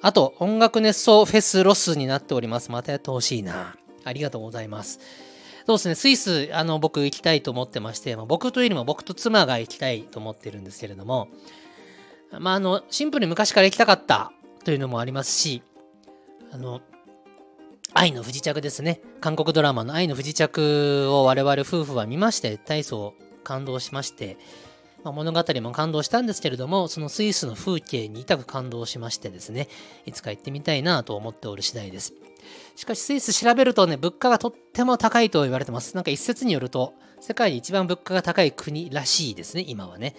[0.02, 2.72] あと、音楽熱奏フェスロスになっております。
[2.72, 3.76] またやってほしいな。
[4.06, 5.02] ありがとうございます。
[5.66, 11.30] そうですね、スイス、あの、僕行きたいと思ってまして、まあ、僕というよりも僕と妻が行きたいと思ってるんですけれども、
[12.40, 14.32] まあ、あの、シンプルに昔から行きたかった
[14.66, 15.64] というのもありますし、
[16.52, 16.82] あの、
[17.94, 19.02] 愛の不時着ですね。
[19.22, 24.38] 韓国ドラマの愛の不時着を我々夫婦は見まして、大層感動しまして、
[25.04, 29.68] まあ、物語も感動したんですけれども、そのスイスの風景に痛く感動しましてですね、
[30.06, 32.14] いつか行ってみたいなと思っておる次第です。
[32.76, 35.96] しかしスイス調べるとね、物価がとっても高いと言われてます。
[35.96, 40.16] なんか一説によると、世界で一番物価が高い国らしいですね、今はね。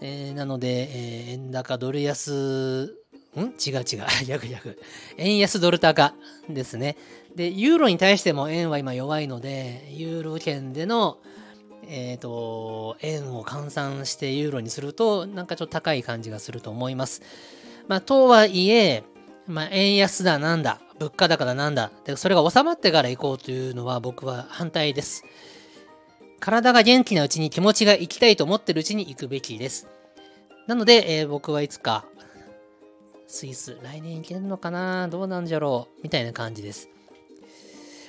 [0.00, 2.96] えー、なので、えー、円高ドル安、
[3.36, 3.40] ん？
[3.42, 4.06] 違う違う。
[4.26, 4.78] 逆逆。
[5.16, 6.14] 円安ドル高
[6.48, 6.96] ですね。
[7.36, 11.18] で、ユーロに対しても円は今弱いので、ユーロ圏での、
[11.92, 17.20] えっ、ー、と、円を換算してユーロにすると、なんかちょっと高い感じがすると思います。
[17.88, 19.02] まあ、とはいえ、
[19.46, 25.24] まあ、円安だなんだ、物価高だなんだ、でそれが収まってから行こうというのは僕は反対です。
[26.38, 29.88] 体が元気なうちに気持ちが行きたいと思ってるうちに行くべきです。
[30.68, 32.04] なので、えー、僕はいつか
[33.26, 36.88] スイス、来年行けるのかなどうなんじゃろうみたいな感じです。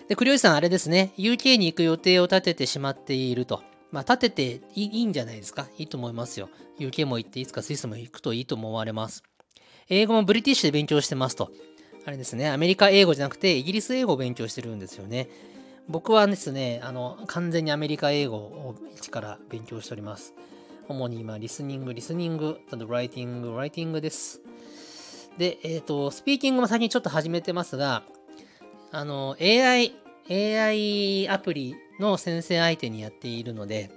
[0.08, 3.64] で、栗吉さん、あれですね、UK に行く予定を立ててしまっていると。
[3.92, 5.68] まあ、立てていいんじゃないですか？
[5.78, 6.50] いいと思いますよ。
[6.80, 9.24] UK も行って、いつかスイスも行くといいと思われます。
[9.90, 11.52] 英語もブリティッシュで勉強してますと。
[12.06, 15.30] あれですね、アメリカ英語じゃなくて、イギリス英語を勉強してるんですよね。
[15.88, 20.34] 僕はですね、あの、完全にアメリカ英語を一から勉強しております。
[20.88, 24.42] 主に今、リスニング、リスニング、あとライティング、ライティングです。
[25.38, 28.04] で、えっ、ー、と、スピーキングも最近ちょっと始めてますが、
[28.92, 29.94] あの、AI、
[30.30, 33.90] AI アプリの先生相手にやっているので、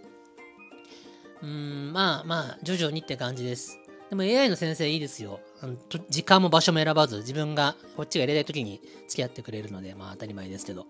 [1.43, 3.81] うん、まあまあ、徐々にって感じです。
[4.11, 5.41] でも AI の先生いいですよ。
[5.61, 5.77] あの
[6.09, 10.87] 時間も場所も選ばず、自分がこっちが入れたい時に付き合ってくれるので、まあ当たり前ですけど、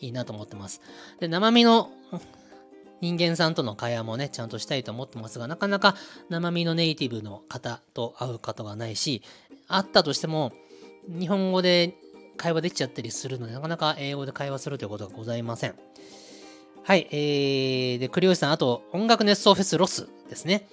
[0.00, 0.82] いいなと思ってます。
[1.18, 1.90] で、生身の
[3.00, 5.96] 人間さんとの会話もね、ちゃんとしたいと思ってますが、なかなか
[6.28, 9.22] 生身のネイティブの方と会うことがないし、
[9.68, 10.52] 会ったとしても、
[11.08, 11.94] 日本語で
[12.36, 15.74] 会話できちゃったりするので、なかなか英語で会話するということがございません。
[16.86, 20.68] はい、えー、で、栗吉さん、あと、音楽熱奏フェスロスですね。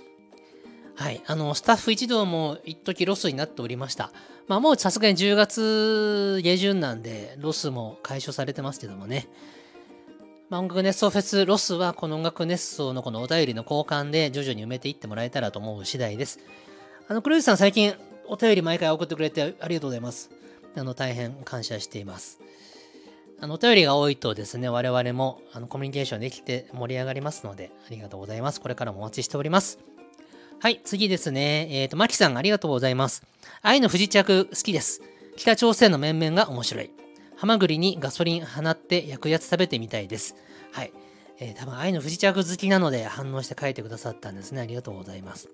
[0.94, 4.12] はい、あの、スタッフ一同も一時ロスになっておりました。
[4.48, 9.28] まあ、もうさすがに10月下旬なんで、ロスも解消されてますけどもね。
[10.52, 16.38] まあ、音楽熱奏フェスロスは、この音楽熱奏のこのお便りの交換で徐々に埋めていってもらえたらと思う次第です。
[17.08, 17.96] あの、栗吉さん、最近
[18.28, 20.30] お便り毎回送ってくれてありがとうございます。
[20.78, 22.40] あの、大変感謝しています。
[23.44, 28.62] あの、お便りが多いとですね、我々もあのコミュニケーションできて盛り上がりますので、ありがとうございます。
[28.62, 29.80] これからもお待ちしております。
[30.62, 31.68] はい、次ですね。
[31.70, 33.22] えっ、ー、と、マキさんありがとうございます。
[33.62, 35.02] 愛の不時着好きです。
[35.36, 36.92] 北朝鮮の面々が面白い。
[37.36, 40.38] ハマグリにガソリン放って焼くやつ食べてみたいです。
[40.72, 40.94] はい。
[41.40, 44.62] えー、多分愛の不時着好きなので反応して書いてくださったんですね。
[44.62, 45.50] ありがとうございます。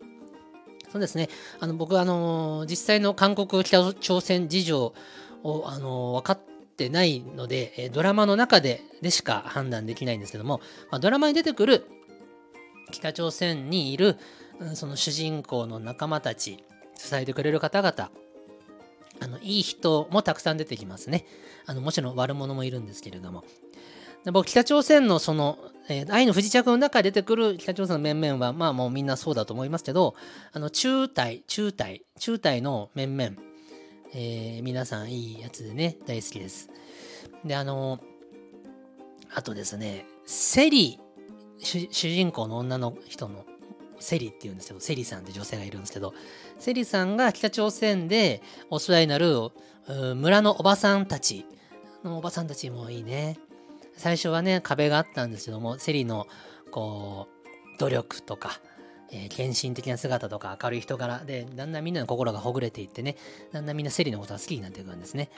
[0.92, 1.28] そうですね。
[1.60, 4.94] あの、僕は、あの実際の韓国北朝鮮事情
[5.42, 6.49] を、あの分かっ
[6.80, 11.86] てないので、ドラマの中ででしか判断できないんですけども、ま、ドラマに出てくる
[12.92, 14.18] 北朝鮮にいる、
[14.60, 16.64] うん、その主人公の仲間たち、
[16.96, 18.12] 支えてくれる方々、
[19.22, 21.26] あの、いい人もたくさん出てきますね。
[21.66, 23.44] あの、もちろん悪者もいるんですけれども。
[24.24, 30.16] で僕、北朝鮮のその、えー、愛の不時着の中で出てくる北朝鮮の面々は、まあもうみんなそうだと思いますけど、
[30.52, 33.36] あの、中隊、中隊、中隊の面々、
[34.14, 36.70] えー、皆さんいいやつでね、大好きです。
[37.46, 38.00] で、あの、
[39.34, 41.00] あとですね、セリ、
[41.60, 43.46] 主人公の女の人の
[44.00, 46.14] セリっていうんですけど、セリさんって女性がいるんですけど、
[46.58, 49.52] セリさんが北朝鮮でお世話になる
[50.16, 51.46] 村のおばさんたち
[52.04, 53.38] のおばさんたちもいいね。
[53.96, 56.28] 最初はね、壁があったんですけども、セリの
[56.72, 57.28] こ
[57.76, 58.62] う、努力とか、
[59.12, 63.16] えー、献身的な姿とか明るい人柄で、だんだんみんなの心がほぐれていってね、
[63.52, 65.30] だんだんみんなセリのことが好きになっていくんですね。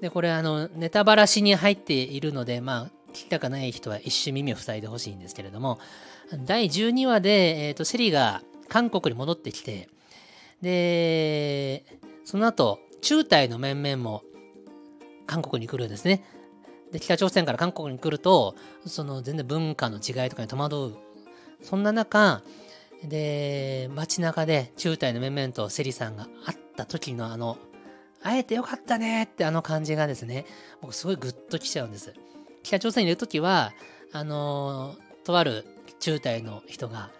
[0.00, 5.78] で、これあの、ネタバラシに入っているので、まあ、聞きたくない人は一瞬耳を塞いでほしいんですけれども、
[6.44, 9.88] 第12話で、えーと、セリが韓国に戻ってきて、
[10.60, 11.84] で、
[12.24, 14.22] その後、中隊の面々も
[15.26, 16.24] 韓国に来るんですね。
[16.90, 20.96] で、北朝鮮から韓国に来ると、その全然文化の違いとかに戸惑う。
[21.62, 22.42] そんな中、
[23.08, 27.58] で、街中で中隊の面々とセリさんが会った時のあの、
[28.22, 30.46] 会えてよかったねってあの感じがですね、
[30.80, 32.14] 僕すごいグッときちゃうんです。
[32.62, 33.72] 北朝鮮にいる時は、
[34.12, 35.64] あの、とある
[36.00, 37.10] 中隊の人が、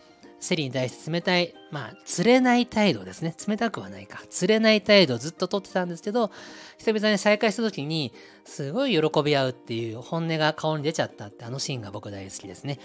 [0.41, 3.35] セリに対して冷たい、まあ、釣れない態度ですね。
[3.49, 4.23] 冷たくはないか。
[4.29, 6.31] 釣れない態度をずっと取ってたんですけど、
[6.77, 8.13] 久々に再会した時に、
[8.45, 12.79] すごい喜び合うっていう本音が顔に出ちゃったってあのシーンが僕大好きですね。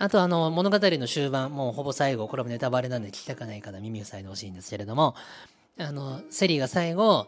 [0.00, 5.14] あとあの物語の終盤、もうほぼ最後、これもネタバレなんで聞きたくないから耳を塞いでほしいんですけれども、
[5.78, 7.26] あの、セリーが最後、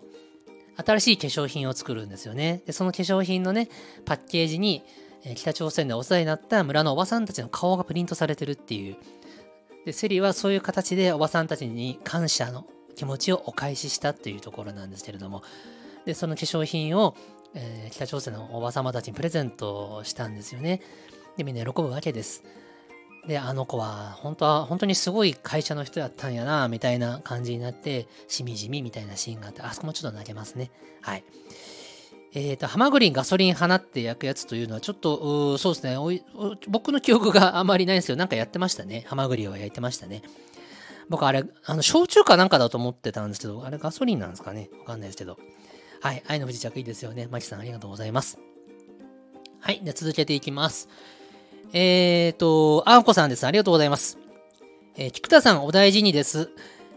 [0.83, 2.63] 新しい化粧品を作るんですよね。
[2.65, 3.69] で、その化粧品のね、
[4.07, 4.83] パッケージに、
[5.23, 8.97] え北朝鮮でお世話になった村のおばさんたちの顔がプリントされてるっていう。
[9.85, 12.65] で、セリーはそういう形でおばさんたちに感謝の
[12.97, 15.43] 気持ちをお返ししたというところなんですけれども、
[16.07, 17.17] で、その化粧品を、
[17.53, 20.81] えー、北朝鮮のおばさまたちにプレゼントしたんですよね。
[21.37, 22.43] で、みんな喜ぶわけです。
[23.27, 30.71] で、あの子は、本当は、本当にすごい会社の人だったんやな、みたいな感じになって、しみじみみたいなシーンがあって、あそこもちょっと投げますね。
[31.01, 31.25] はい。
[32.35, 35.97] えっ、ー、と、ハマグリにガソリン放って焼くやつというのは、ちょっと、そうですね
[36.69, 39.05] 僕の記憶があまりないんですけど、なんかやってましたね。
[39.07, 40.23] ハマグリを焼いてましたね。
[41.09, 44.71] 僕、あれ、あの、焼酎かなんかだと思ってたんですけど、あれガソリンなんですかね？
[44.81, 45.39] わかんないですけど。
[46.01, 46.23] はい。
[46.27, 47.29] 愛の不時着いいですよね。
[47.31, 48.39] マキさん、ありがとうございます。
[49.61, 49.81] はい。
[49.85, 50.89] で続けていきます。
[51.73, 53.47] えっ、ー、と、あんこさんです。
[53.47, 54.19] ありがとうございます。
[54.97, 56.51] えー、菊田さん、お大事にです。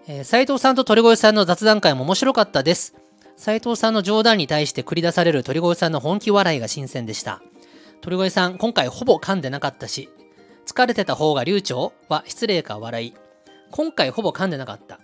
[0.07, 2.95] えー、斉藤さんと鳥越さんの雑談会も面白かったです。
[3.37, 7.41] 斉藤さんの冗談に対して繰り出される鳥越さんの本気笑いが新鮮でした。
[8.01, 10.09] 鳥越さん、今回ほぼ噛んでなかったし、
[10.65, 13.13] 疲れてた方が流暢は失礼か笑い。
[13.71, 14.99] 今回ほぼ噛んでなかった。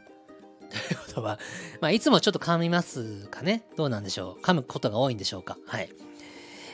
[0.72, 1.39] ということは、
[1.82, 5.89] まあ、いつもちょっと噛みますかねどうなんでしょう噛むことが多いんでしょうかはい。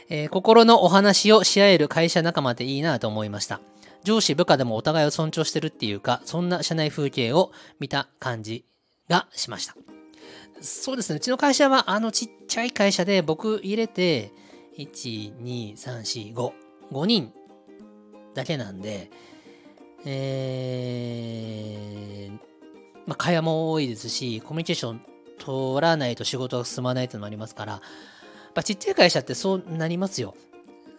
[0.09, 3.59] えー、心のお話をし合える会社仲間でいいなと思いました。
[4.03, 8.65] 上司部下でもお互いを尊重してるっていうか、そんな社内風景を見た感じ
[9.09, 9.75] がしました。
[10.61, 14.31] そうですね、うちの会社はあのちっちゃい会社で僕入れて、
[14.77, 16.51] 1、2、3、4、5、
[16.91, 17.33] 5人
[18.33, 19.11] だけなんで、
[20.05, 22.39] えー、
[23.05, 25.01] まあ、会話も多いですし、コミュニケーション
[25.39, 27.81] 取らないと仕事が進まないっていうのもありますから、
[28.57, 30.33] ぱちっちゃい会社ってそうなりますよ。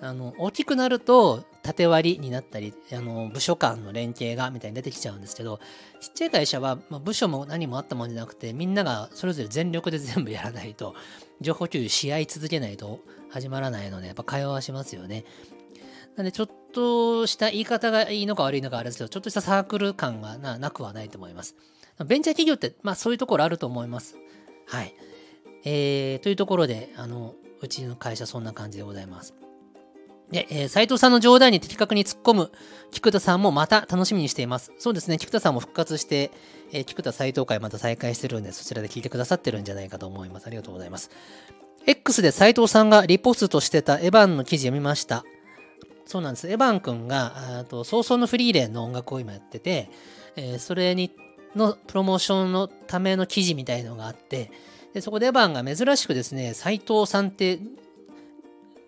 [0.00, 5.58] あの、大きくなると、縦割りになったり、あの、部署間の連携が、みたいに出てきちゃうんですけど、
[5.98, 10.94] ちっちゃい会社は、まあ、部署も何もあったもんじゃなくて、みんながそれぞれ全力で全部やらないと、
[11.40, 15.24] 情報共有し合い続けないと始まらないので、やっぱ会話はしますよね。
[16.14, 21.56] なんで、ちょっとした言い方がいいのか悪いのかあれですけど、ちょっとしたサークル感がなくはないと思います。
[22.06, 24.16] ベンチャー企業って、まあそういうところあると思います。
[24.68, 24.94] はい。
[25.64, 29.34] えー、というところで、あの、うちの会社そんな感じでございます。
[30.30, 32.52] で、えー、斉藤さんの冗談に的確に突っ込む
[32.90, 34.72] 菊田さんもまた楽しみにしています。
[34.78, 36.30] そうですね、菊田さんも復活して、
[36.72, 40.46] えー、菊田斎藤会また再開してるんで、そちらで聞いてくださってるんじゃないかと思います。
[40.46, 41.10] ありがとうございます。
[41.86, 45.24] X で斉藤さんがリポストしてたエヴァンの記事読みました。
[46.04, 46.48] そうなんです。
[46.50, 49.90] エヴァン君が、と早々のフリーレンの音楽を今やってて、
[50.36, 51.10] えー、それに
[51.54, 54.50] のプロモーションのための記事みたいのがあって、
[54.94, 57.60] でそこでエヴァンが珍しくですね、斉藤さんって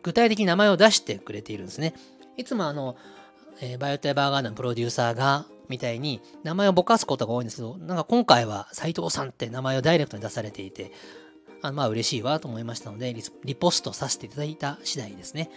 [0.03, 1.94] 具体的に名前を出してくれているんですね。
[2.36, 2.96] いつもあの、
[3.61, 10.90] えー、バイオテーバーガードのプロデューサーが、みたいに名前をぼかすことが多いんですけど、なんか今回は斉藤さんって名前をダイレクトに出されていて、
[11.62, 15.51] あまあ嬉しいわと思いましたのでリ、リポストさせていただいた次第ですね。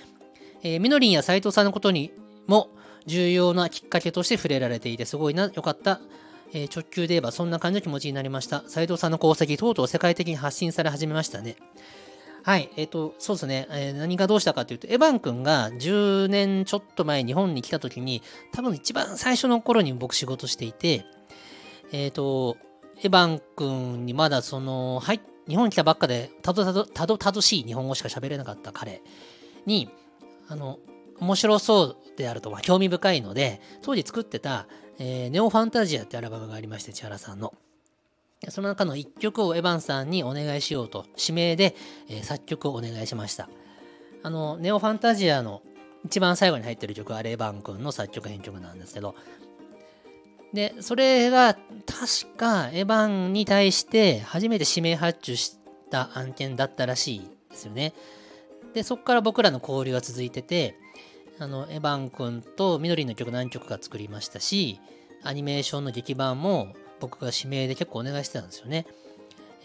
[0.62, 2.12] えー、みのりんや斉藤さんのことに
[2.46, 2.70] も
[3.08, 6.00] 重要なきっかけとして触れられていて、すごいな、よかった。
[6.54, 8.64] えー、直球で言えばそんな感じの気持ちになりました。
[8.68, 11.56] 斉藤さんの功績、とうとう世界的に発信され始めましたね。
[12.44, 21.06] はい、えっ、ー、と、そうですね、えー、何がどうしたかというと、エヴァン君が10年ちょっと前日本に来た時に、多分一番最初の頃に僕仕事していて、
[21.94, 22.58] えっ、ー、と、
[23.02, 29.02] エヴァン君にまだその、はい、日本に来たばっかで、たどたど、たどたどしい日本語しか喋れなかった彼
[29.66, 29.90] に、
[30.50, 30.80] あの、
[31.20, 34.68] 面白そうであると、まあ、興味深いので、当時作ってた、
[35.00, 37.54] えー、ネオファンタジアってアルバムがありまして、千原さんの。
[38.50, 41.76] その中の1曲をエヴァンさんにお願いしようと指名で、
[42.10, 43.50] えー、作曲をお願いしました。
[44.22, 45.62] あの、ネオファンタジアの
[46.06, 49.16] 一番最後に入ってる曲はレバン君の作曲編曲なんですけど、
[50.54, 55.58] で、それが確かエヴァンに対して初めて指名発注し
[55.90, 57.94] た案件だったらしいですよね。
[58.74, 60.76] で、そこから僕らの交流が続いてて、
[61.40, 64.80] あの、エヴァン君と緑の曲何曲か作りましたし、
[65.24, 68.86] アニメーションの劇版も僕が指名で結構お願いしてたんですよね。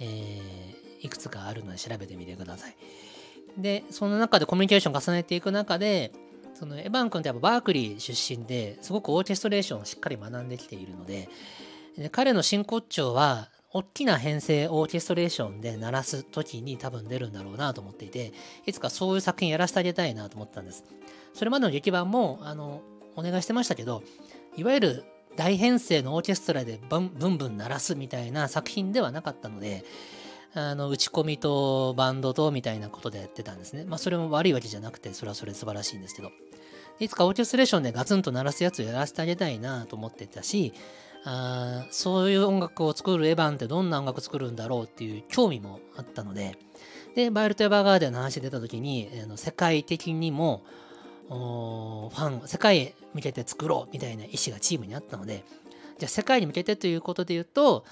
[0.01, 2.77] えー、いくつかあるので調べてみてください。
[3.57, 6.13] で、その中でコミュニケーション重ねていく中で、
[6.55, 11.29] そのエヴァン君ってやっぱバークリー出身ですごくオーケストレーションをしっかり学んできているので、
[11.97, 18.33] で彼の真骨頂は大きな編成オーケストレーションで鳴らす時に多分出るんだろうなと思っていて、
[18.67, 20.85] いつかそういう作品やらせてあげたいなと思ったんです。
[21.39, 22.83] それまでの劇版も、あの、
[23.15, 24.03] お願いしてましたけど、
[24.57, 25.05] いわゆる
[25.37, 29.85] 大編成のオーケストラでブンブンブン鳴らすみたいな作品ではなかったので、
[30.55, 33.85] あの打ち込みとバンドとみたいなことでやってたんですね。
[33.85, 36.33] まあそれも悪いわけじゃなくて、それはそれ素晴らしいんですけど。
[36.99, 40.73] いつかオーケストレーションでガツンと鳴らすやつをやらせてあげたいなと思ってたし、
[41.25, 46.59] あそういう音楽を作るエヴァンってどんな音楽作るんだろうっていう興味もあったので、
[47.15, 50.65] で、バイルト・エヴァーガーデンの話出た時に、あの世界的にも、
[51.29, 55.45] ファン、世界へ向けて作ろうみたいな意思がチームにあったので、
[55.99, 57.85] じゃあ世界に向けてということで言うと、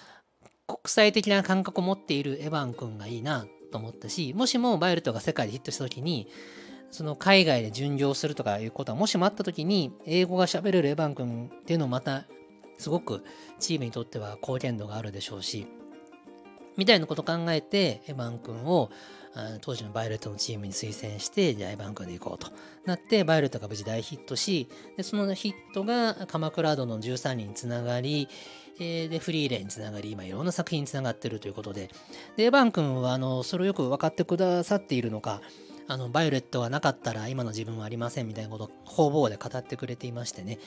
[0.67, 6.29] 国際的な感覚を持っているエヴァン君がいいなと思ったし、もしもバイルトが世界でヒットした時に、
[6.91, 12.25] その海外で巡業するとかいうことはもしもあった時に、英語が喋れるエヴァン君っていうのもまた、
[12.79, 13.25] すごく
[13.59, 15.67] チームにとっては貢献度があるでしょうし、
[16.77, 18.91] みたいなこと考えて、エヴァン君を
[19.61, 22.51] 当時のバイオレットのチームに推薦して、じゃあエヴァン君で行こうと
[22.85, 28.29] なって、バイオレットが無事大ヒットし、でそのヒットが鎌倉殿の13人につながり、
[28.79, 31.89] え、で、フリーレンにつながり、今いろんな作品につながってるということで、
[32.37, 35.41] で、エヴァン君は、あの、それをよく分かってくださっているのか、
[35.89, 40.59] あの、バイオレットがなかったら今の自分はありませんみたいなことを方々で語ってくれていましてね。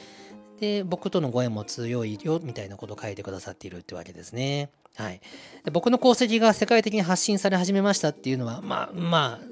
[0.59, 4.72] で、僕とのご縁も強いよみたいなことを書いてくださっているってわけですね。
[4.95, 5.21] はい、
[5.63, 9.45] で僕の功績が世界的に発信され始めましたっていうのは、まあまあ、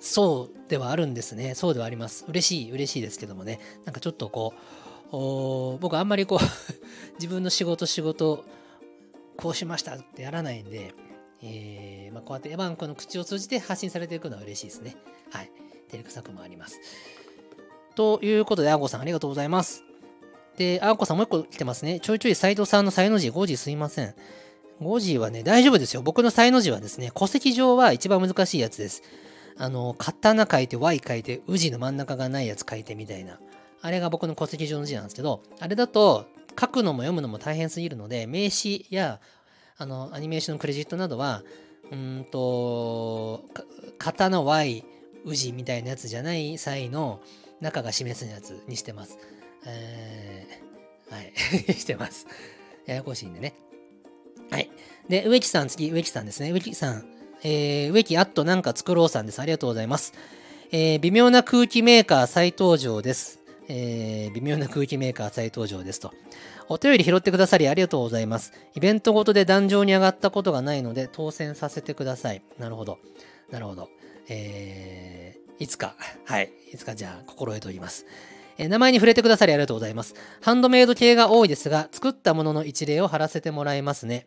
[0.00, 1.54] そうではあるんですね。
[1.54, 2.24] そうではあります。
[2.28, 3.60] 嬉しい、嬉しいですけどもね。
[3.84, 4.54] なんかちょっとこ
[5.12, 6.38] う、僕あんまりこう
[7.20, 8.44] 自分の仕事、仕事、
[9.36, 10.94] こうしましたってやらないんで、
[11.42, 14.96] えーまあ、こうやってエヴァンコの口を通じて発信されていくのは嬉しいですね。
[15.30, 15.50] はい。
[15.90, 16.80] 照れくさくもあります。
[17.94, 19.84] ということで、アゴさんありがとうございます。
[20.62, 21.98] で、あこさんもう一個来てますね。
[22.00, 24.14] ちょいちょい斎藤さんの才の字5時すいません。
[24.80, 26.02] 5時はね、大丈夫ですよ。
[26.02, 29.02] 僕の才の字はですね、戸籍上は一番難しいやつです。
[29.56, 33.38] あの、刀書いて Y 書いて、宇治の真ん中がないやつ書いてみたいな。
[33.80, 36.26] あれが僕の戸籍上の字なんですけど、あれだと
[36.58, 39.20] 書くのも読むのも大変すぎるので、名詞や
[39.76, 41.42] あのアニメーションのクレジットなどは、
[41.90, 43.44] うんと、
[43.98, 44.84] 型の Y、
[45.24, 47.20] 宇治みたいなやつじゃない際の
[47.60, 49.18] 中が示すやつにしてます。
[49.66, 51.32] えー、はい、
[51.74, 52.26] してます。
[52.86, 53.54] ややこしいんでね。
[54.50, 54.70] はい。
[55.08, 56.50] で、植木さん、次、植木さんですね。
[56.52, 57.04] 植木さん、
[57.42, 59.40] えー、植木あっとなんか作ろうさんです。
[59.40, 60.12] ありがとうございます。
[60.70, 63.40] えー、微妙な空気メーカー再登場です。
[63.68, 66.12] えー、微妙な空気メーカー再登場ですと。
[66.68, 68.52] お便り拾ってくださりありがとうございます。
[68.74, 72.42] イベントごとで壇上に上がったことがないので当選させてください。
[72.58, 72.98] なるほど。
[73.50, 73.90] なるほど。
[74.28, 76.52] えー、いつか、はい。
[76.72, 78.06] いつかじゃあ心得ております。
[78.58, 80.14] えー、名前に触れてくださりありがとうございます。
[80.40, 84.26] ハンドメイド系が多いですが、作ったものの一例を貼らせてもらいますね。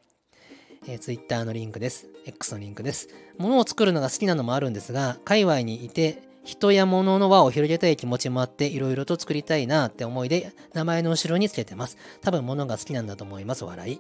[0.87, 2.07] えー、Twitter のリンクです。
[2.25, 3.09] X のリンクです。
[3.37, 11.97] 物を作るのが好きなのもあるんですが、界隈にいて、人や物の輪を広げたい気持ちもあって、いろいろと作りたいなって思いで、名前の後ろにつけてます。
[12.21, 13.65] 多分物が好きなんだと思います。
[13.65, 13.99] 笑い。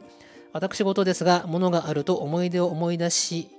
[0.53, 3.49] 私事ですが、物があると思い出を思い出し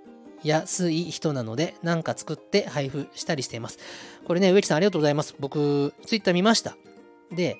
[0.42, 3.78] やすい人なので、なんか作って配布したりしています。
[4.24, 5.34] これね、植木さんありがとうございます。
[5.38, 6.76] 僕、ツイッター見ました。
[7.30, 7.56] で、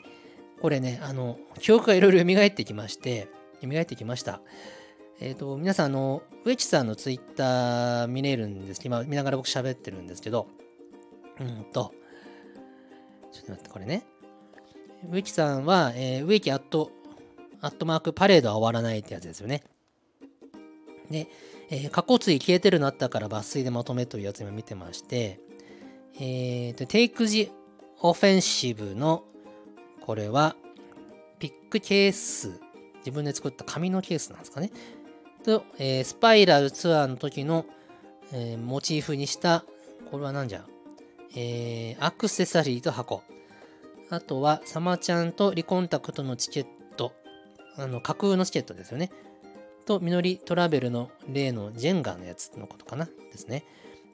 [0.61, 3.29] これね、あの、記憶がいろいろ蘇ってきまして、
[3.62, 4.41] 蘇ってきました。
[5.20, 10.49] えっ、ー、と、皆さん、あの、植木さんのツイッター見れるんですけど今見ながら僕喋ってるんですけど、
[11.41, 11.93] うんと、
[13.33, 14.05] ちょっと待って、これね。
[15.11, 16.91] 植木さんは、えー、植木アット、
[17.61, 19.62] アットマークパレードは終わらないってやつですよね。
[21.11, 21.28] で、
[21.70, 25.40] えー、過去追消えてるのあったから抜粋でまとめというやつ今見てまして、
[26.18, 27.50] えーと、テイクジ
[28.00, 29.24] オフェンシブの、
[30.00, 30.57] これは、
[31.38, 32.61] ピックケース、
[32.98, 34.70] 自分で作った紙のケースなんですかね。
[35.44, 37.66] と、えー、スパイラルツアーの時の、
[38.32, 39.64] えー、モチーフにした、
[40.11, 40.64] これは何じゃ？
[41.34, 43.22] えー、アクセサリーと箱。
[44.09, 47.12] あとは、サマちゃんとリコンタクトのチケット。
[47.76, 49.11] あの、架空のチケットですよね。
[49.87, 53.07] と、みのりトラベルの例のジェンガのやつのことかな？
[53.07, 53.64] ですね。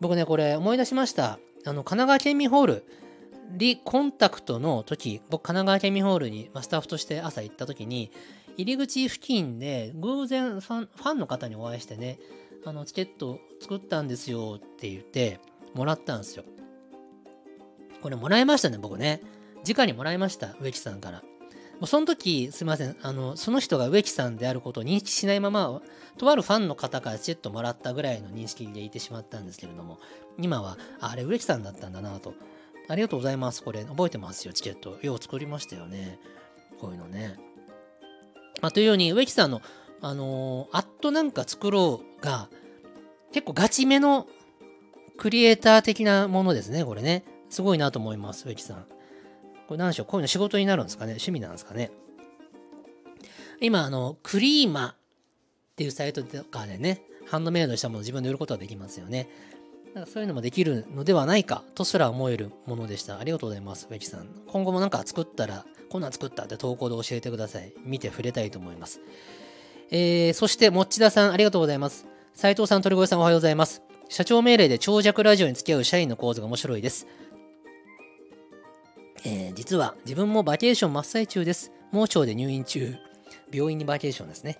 [0.01, 1.39] 僕ね、これ思い出しました。
[1.65, 2.85] あの、神奈川県民ホール、
[3.57, 8.11] リコンタクトの時、僕、神奈川県民ホールにスタッフとして朝行った時に、
[8.57, 12.19] 入り口付近で偶然ファンファンの方にお会いしてね、
[12.65, 15.41] あの、チケット作ったんですよって言って、
[15.75, 16.45] もらったんですよ。
[18.03, 19.23] これもらいましたね、僕ね。
[19.67, 21.23] 直にもらいました、植木さんから。
[21.83, 25.83] もうその時、すいません、あの、その人が植木さんであることを認識しないまま、
[26.17, 29.99] とあるファンの方からチケットもらったぐらいの認識でいてしまったんですけれども、
[30.39, 32.35] 今は、あれ植木さんだったんだなと。
[32.89, 33.65] ありがとうございます。
[33.65, 34.97] これ、覚えてますよ、チケット。
[35.03, 36.21] よう作りましたよね。
[36.79, 37.37] こういうのね。
[38.61, 39.61] まあ、というように、植木さんの、
[40.01, 42.49] あのー、あっとなんか作ろうが、
[43.33, 44.29] 結構ガチめの
[45.19, 47.25] クリエイター的なものですね、これね。
[47.51, 48.87] すごいなと思います、植木さん。
[49.73, 51.91] これ何でしょうこういうの仕事になるんですかね趣味なんですかね
[53.63, 54.95] 今、あの、クリーマっ
[55.77, 59.29] ていうサイトとかでね、ハンドメイドしたものを自分で売ることができますよね。
[59.95, 63.19] だかそういうのもできるのではないかとすら思えるものでした。
[63.19, 64.27] ありがとうございます、植木さん。
[64.49, 67.73] 今後もなんか作ったら、こんなん作ったって投稿で教えてください。
[67.85, 69.01] 見て触れたいと思います。
[69.91, 72.07] えー、そして、もっちださん、ありがとうございます。
[72.35, 73.81] 斉藤さん、鳥越さん、おはようございます。
[74.09, 77.07] 社長命令で長尺ラジオに付き合う社員の構図が面白いです。
[79.25, 81.73] えー、実は自分もバケーション真っ最中です。
[81.93, 82.97] 盲腸で入院中。
[83.53, 84.59] 病院にバケーションですね。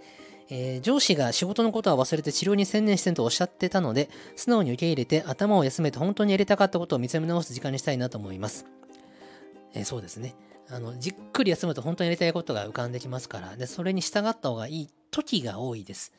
[0.51, 8.67] えー、上司が仕事のことは忘れて治療に専念してるとおっしゃってたので、素直に受け入れて頭を休めて本当にやりたかったことを見つめ直す時間にしたいなと思います。
[9.75, 10.35] えー、そうですね。
[10.69, 16.13] あの、じっくり休むと本当にやりたいことが浮かんできますから、で、それに従った方がいい時が多いです。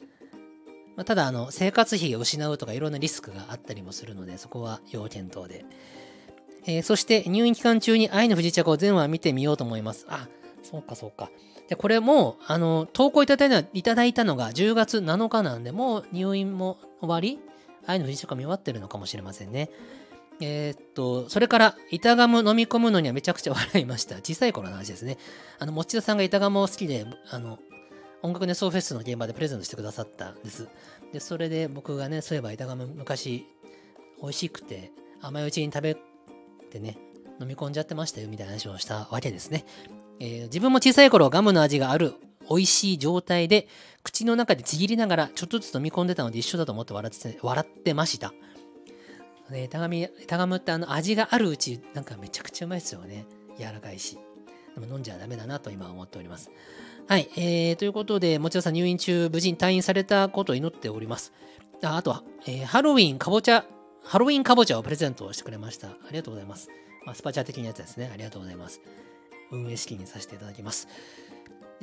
[0.96, 5.66] まあ、ただ、あの、生活費を失うとかいろんなリスクがあったりもするので、そこは要検討で。
[6.66, 10.06] えー、そして入院期間中に愛の不時着を全話見てみようと思います。
[10.10, 10.28] あ、
[10.62, 11.30] そうかそうか。
[11.68, 17.40] で、これも、あの、投稿いただいたいただいたのが10月7日なんで、もう入院も終わり
[17.86, 19.70] 愛の不時着が見終わってるのかもしれませんね。
[20.42, 24.16] えー、っと、それから、板ガム飲み込むのにはめちゃくちゃ笑いました。
[24.18, 25.18] 小さい頃の話ですね。
[25.60, 27.60] あの、持田さんが板ガムを好きで、あの、
[28.24, 30.68] 音楽ネストフェスの現場でプレゼントしてくださったんです。
[31.12, 33.46] で、それで僕がね、そういえば板ガム昔
[34.22, 34.92] 美味しくて
[35.22, 35.98] 甘いうちに食べ
[36.74, 36.98] ってね、
[37.40, 39.66] 飲み込んじゃってましたよみたいな話をしたわけですね。
[40.20, 42.16] えー、自分も小さい頃ガムの味がある
[42.50, 43.68] 美味しい状態で
[44.04, 48.34] 口の中でちぎりながらちょっとずつ飲み込んでたので一緒だと思って笑って笑ってました。
[49.50, 53.26] ね、タガミタガムってあの味があるうちなんかめちゃくちゃうまいですよね。
[53.58, 54.18] 柔らかいし。
[54.74, 56.50] でも飲んじゃダメだなと今思っております。
[57.08, 61.34] はい、えー、ということで、もちろんさん入院中無事に退院されたことを祈っております。
[61.84, 63.66] ああとは、えー、ハロウィンかぼちゃ
[64.04, 65.88] ハロウィンかぼちゃをプレゼントしてくれました。
[65.88, 66.70] ありがとうございます。
[67.06, 68.10] まあ、スパチャ的なやつですね。
[68.14, 68.82] ありがとうございます。
[69.52, 70.88] 運営資金にさせていただきます。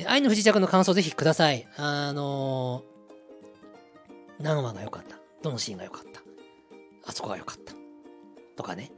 [0.06, 1.66] 愛の不時着の感想ぜひください。
[1.76, 5.16] あのー、何話が良かった？
[5.42, 6.22] どのシーンが良かった？
[7.04, 7.74] あそこが良かった？
[8.56, 8.90] とかね。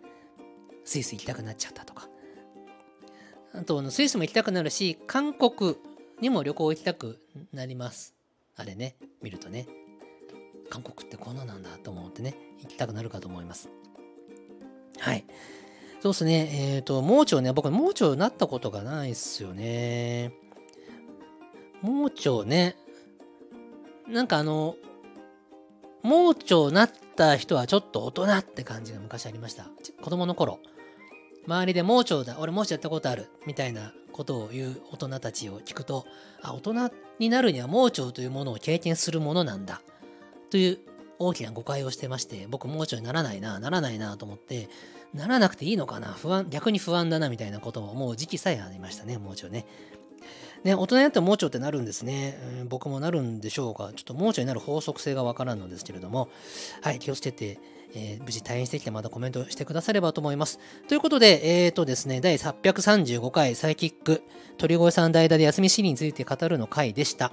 [0.84, 2.08] スイス行きたくなっちゃったとか。
[3.54, 5.76] あと、スイスも行きたくなるし、韓国
[6.20, 7.20] にも旅行行きたく
[7.52, 8.14] なります。
[8.56, 9.66] あれね、見るとね。
[10.72, 13.68] 韓国ってこんななんだと思ってね、行きたくなるかと思います。
[14.98, 15.26] はい。
[16.00, 16.48] そうですね。
[16.76, 20.32] えっ、ー、と、盲腸ね、僕、盲腸になったことがないっすよね。
[21.82, 22.74] 盲腸ね。
[24.08, 24.76] なんかあの、
[26.02, 29.66] 盲腸なった人はちょっと大人って感じが昔ありました。
[30.00, 30.58] 子供の頃。
[31.46, 36.06] 周りで盲腸だ、俺盲腸やったことある、みたいなことを言う大人たちを聞くと、
[36.40, 39.82] あ、大人になるには盲腸というものを経験するものなんだ。
[40.52, 40.78] という
[41.18, 44.68] 大きな誤解をしてまして、僕盲腸にならないな、ならないなと思って、
[45.14, 49.64] ならなくていいのかな不安、逆に不安だなみたいなことを思う時期さえありましたね、盲腸ね。
[50.62, 52.68] ね、大人になっても盲腸ってなるんですね、うん。
[52.68, 53.92] 僕もなるんでしょうか。
[53.96, 56.28] ちょっと盲腸になる法則性がわからんのですけれども、
[56.82, 57.58] はい、気をつけて、
[57.94, 60.58] えー、無事退院してきてまたコメントしてくださればと思います。
[60.86, 64.22] ということで、えっ、ー、とですね、第835回サイキック、
[64.58, 67.32] 鳥越さん代打で休みシーンについて語るの回でした。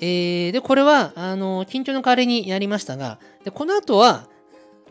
[0.00, 4.28] えー、で、これは、あの、緊張の代わりにやりましたが、で、この後は、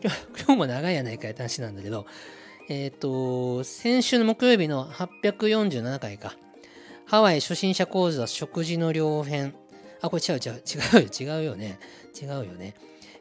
[0.00, 2.06] 今日も長いやないかいって話なんだけど、
[2.68, 6.36] えっ、ー、と、先週の木曜日の847回か。
[7.06, 9.54] ハワイ初心者講座食事の両編。
[10.00, 11.80] あ、これ違う違う、違うよ、違うよね。
[12.20, 12.74] 違うよね。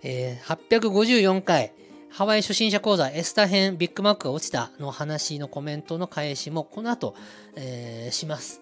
[0.03, 1.73] えー、854回。
[2.11, 7.15] ハワイ初心者講座エスタ編ビッグマックが落ちたの話のコメントの返しもこの後、
[7.55, 8.61] えー、します。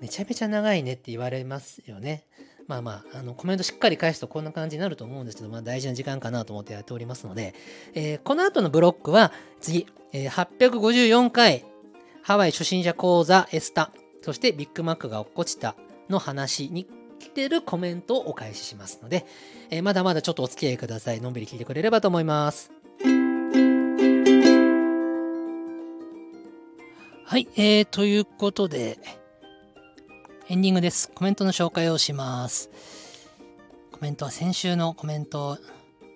[0.00, 2.24] めちゃめちゃ長いねって言われますよね。
[2.66, 7.54] まあまあ、あの、コメントしっかり返すとこんな感じになると思うんですけど、まあ大事な時間かなと思ってやっておりますので、
[7.94, 11.64] えー、この後のブロックは次、えー、854回、
[12.22, 13.90] ハワイ初心者講座エスタ、
[14.20, 15.76] そしてビッグマックが落っこちた
[16.10, 16.86] の話に
[17.18, 19.24] 来てるコメントをお返ししますので、
[19.70, 21.22] えー、まだまだちょっとお付き合いください。
[21.22, 22.70] のんびり聞いてくれればと思います。
[27.24, 28.98] はい、えー、ということで、
[30.50, 31.10] エンディングです。
[31.14, 32.70] コメントの紹介をします。
[33.92, 35.58] コメントは先週のコメントをい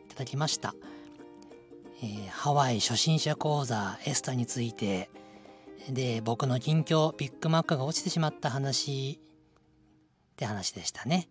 [0.09, 0.75] ただきました。
[2.03, 5.11] えー、ハワイ初心者講座エスタについて、
[5.91, 11.29] で、僕の近況、ビッグマックが落ちてしまった話って話でしたね。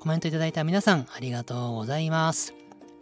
[0.00, 2.52] コメントいただいた皆さん、ありがとうございます。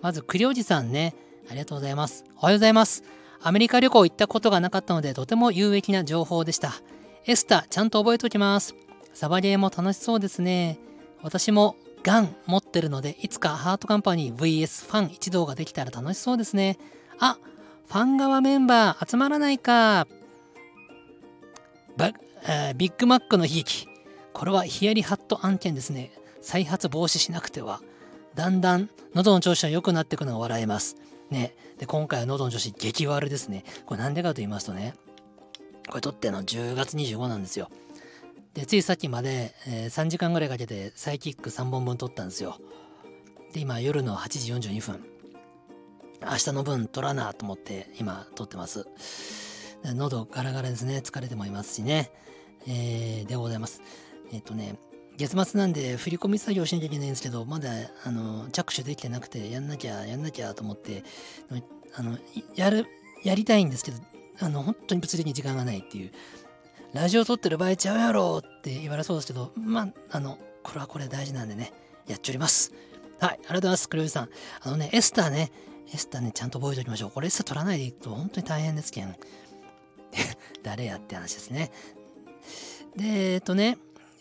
[0.00, 1.12] まず、栗おじさんね、
[1.50, 2.24] ありがとうございます。
[2.36, 3.02] おはようございます。
[3.42, 6.72] アメリカ旅行行ったことがなかったので、とても有益な情報でした。
[7.26, 8.76] エスタ、ちゃんと覚えておきます。
[9.14, 10.78] サバゲーも楽しそうですね。
[11.22, 16.76] 私もガン持ってるので、いつかハートカンパニー VS ファン一同ができたら楽しそうですね。
[17.18, 17.38] あ、
[17.86, 20.06] ファン側メンバー集まらないか。
[21.96, 22.12] バ
[22.74, 23.88] ビッグマックの悲劇。
[24.32, 26.10] これはヒヤリハット案件ですね。
[26.42, 27.80] 再発防止しなくては。
[28.34, 30.96] だんだん喉の調子が良くなっていくのが笑えます。
[31.30, 31.54] ね。
[31.78, 33.64] で、今回は喉の調子激悪ですね。
[33.86, 34.94] これなんでかと言いますとね、
[35.88, 37.70] これ撮っての10月25なんですよ。
[38.54, 42.60] で、ついさっきまで、えー、3時間ぐらいかけてサイキック3本分撮ったんですよ。
[43.52, 45.04] で、今夜の8時42分。
[46.22, 48.86] 明日の分撮らなと思って今撮ってます。
[49.84, 51.02] 喉ガラガラですね。
[51.04, 52.10] 疲れてもいますしね。
[52.66, 53.82] えー、でございます。
[54.32, 54.76] えっ、ー、とね、
[55.16, 57.70] 月末なんで振り込み作業しなきゃいけないんですけど、まだ
[58.04, 61.04] あの着手できてなくて、やんなきゃ、やんなきゃと思って、
[61.96, 62.18] あの
[62.54, 62.86] やる、
[63.24, 63.98] やりたいんですけど、
[64.40, 66.12] あの本当に物理的に時間がないっていう。
[66.94, 71.72] ラジオ撮ってる場合ちゃうやろって言われそうですけど、まあ、あの、これはこれ大事なんでね、
[72.06, 72.72] やっちょります。
[73.18, 74.28] はい、ありがとうございます、クリオさん。
[74.62, 75.50] あのね、エスターね、
[75.92, 77.10] エスターね、ちゃんと覚えておきましょう。
[77.10, 79.16] これエスター取らないでいくと本当に大変ですけん。
[80.62, 81.72] 誰やって話ですね。
[82.94, 83.76] で、えっとね、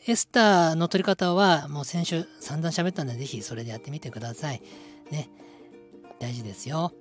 [0.08, 4.64] エスターの取り方はもう先週散々喋ったんで、ぜひそれでやってみてください。
[5.12, 5.30] ね。
[6.20, 6.92] 大事ですよ。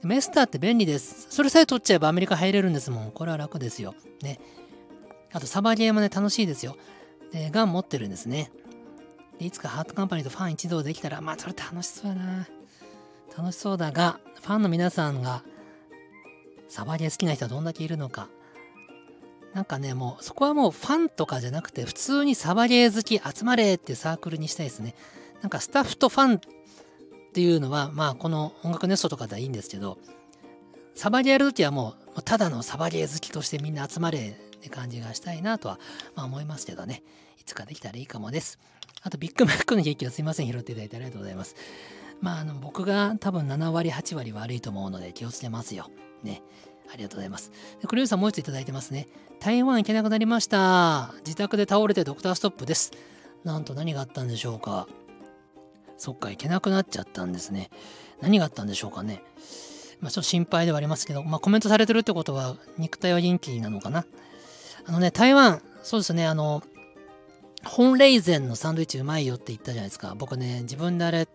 [0.00, 1.26] でもエスターって便利です。
[1.28, 3.10] それさえ取っちゃえばアメリカ入れるんですもん。
[3.12, 3.94] これは楽ですよ。
[4.22, 4.40] ね。
[5.32, 6.76] あとサバゲーもね、楽しいですよ。
[7.32, 8.50] で、ガン持ってるんですね。
[9.38, 12.48] でいつかハートカンパニーとファン一同できたら、まあ、それ楽しそうやな。
[13.36, 15.42] 楽しそうだが、ファンの皆さんが、
[16.68, 18.28] サバゲー好きな人はどんだけいるのか。
[19.54, 24.94] なんかね、もう、そこはもうファンとかじゃなくて、普通にサバゲー好き集まれってサークルにしたいですね。
[25.40, 26.40] なんかスタッフとファンっ
[27.32, 29.98] ていうのは、まあ、この音楽ネストとかではいいんですけど、
[30.94, 35.80] サバゲーやるときはもう、ただのサバゲー好きとしてみんな集まれって感じがしたいなとは、
[36.14, 37.02] まあ、思いますけどね。
[37.40, 38.60] いつかできたらいいかもです。
[39.02, 40.46] あと、ビッグマックのケーキはすいません。
[40.46, 41.56] 拾っていただいてありがとうございます。
[42.20, 45.90] まあ、あの僕が多分7割、8割悪いと思うので気をつけますよ。
[46.22, 46.42] ね。
[46.92, 47.50] ありがとうございます。
[47.80, 49.08] でクリューさんもう一ついただいてますね。
[49.40, 51.12] 台湾行けなくなりました。
[51.24, 52.92] 自宅で倒れてドクターストップです。
[53.42, 54.86] なんと何があったんでしょうか。
[55.96, 57.70] そっか、行けなくなっちゃったんですね。
[58.20, 59.22] 何があったんでしょうかね。
[60.00, 64.04] まあ、ちょっと心配ではありますけど、まあ、コメントされてるってことは、肉体は元気なのかな。
[64.86, 66.62] あのね、台湾、そうですね、あの、
[67.64, 70.14] 本レイゼンのサンドイッチうまいよって言ったじゃないですか。
[70.16, 71.28] 僕ね、自分であれ、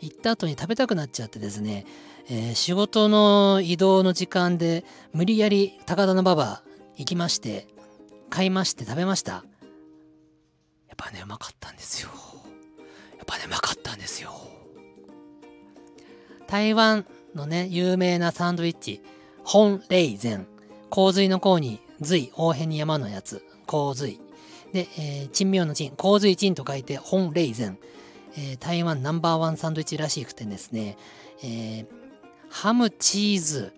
[0.00, 1.86] 行った後に食べたくなっちゃってですね、
[2.28, 6.62] えー、仕事の移動の時間で無理やり高田馬場
[6.96, 7.66] 行きまして、
[8.30, 9.32] 買いまして食べました。
[9.32, 9.44] やっ
[10.96, 12.10] ぱね、うまかったんですよ。
[13.16, 14.32] やっぱね、うまかったんですよ。
[16.46, 19.02] 台湾のね、有名なサンドイッチ、
[19.44, 20.46] 本レイゼン。
[20.90, 24.20] 洪水の洪に隋、大変に山のやつ、洪水。
[24.72, 27.78] で、えー、珍妙の珍、洪水珍と書いて本レイゼン。
[28.36, 30.96] えー、台湾ナンバーワンサンドイッチらしくてですね、
[31.42, 31.86] えー、
[32.50, 33.72] ハム、チーズ、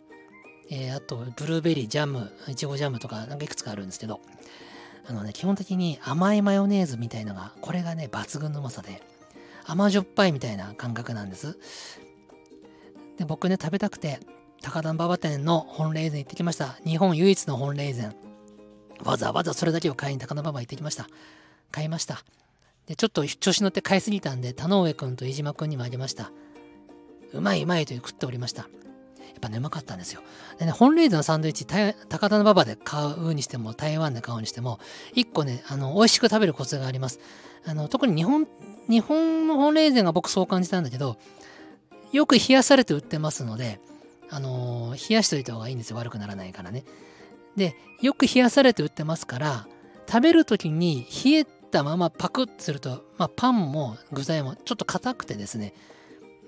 [0.70, 4.20] えー、あとブルーベリー、ジャム、いちごジャムとかなんかいくつかあるんですけど、
[5.08, 9.02] あのね、基本的に甘いマヨネーズみたいのが、これがね、抜群のうまさで、
[9.64, 11.58] 甘じょっぱいみたいな感覚なんです。
[13.16, 14.20] で、僕ね、食べたくて、
[14.62, 16.78] 高田馬場店の本レーゼン行ってきました。
[16.84, 18.14] 日本唯一の本レーゼン。
[19.02, 21.08] わざわざそれだけを買いに高田馬場行ってきました。
[21.70, 22.22] 買いました。
[22.86, 26.30] で、ちょっと調子乗って買いすぎたんで、田上くんと飯島くんにもあげました。
[27.32, 28.62] うまいうまいと食っておりました。
[28.62, 30.20] やっぱね、うまかったんですよ。
[30.58, 34.78] でね、本レーズのサンドイッチ、高田馬場で買うにしても、台湾で買うにしても、
[35.14, 37.18] 一個ね、あの、美味しく食べるコツがあります。
[37.64, 38.46] あの、特に日本、
[38.88, 41.16] 日本の本レーゼンが僕そう感じたんだけど、
[42.12, 43.80] よく冷やされて売ってますので、
[44.30, 45.96] あの、冷やしといた方がいいんですよ。
[45.96, 46.84] 悪くならないからね。
[47.56, 49.66] で、よく冷やされて売ってますから、
[50.08, 55.74] 食べるときに冷えたままパクッとすると、まあ、パンも具材もちょっと硬くてですね、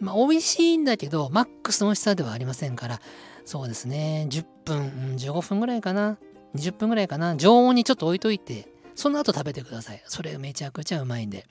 [0.00, 3.00] まあ、美味しいんだけど、マックスの美味しさではありませんから、
[3.44, 6.18] そうですね、10分、15分ぐらいかな、
[6.54, 10.02] 20分ぐらいかな、常温にちょっと置いといて、その後食べてください。
[10.06, 11.46] それめちゃくちゃうまいんで。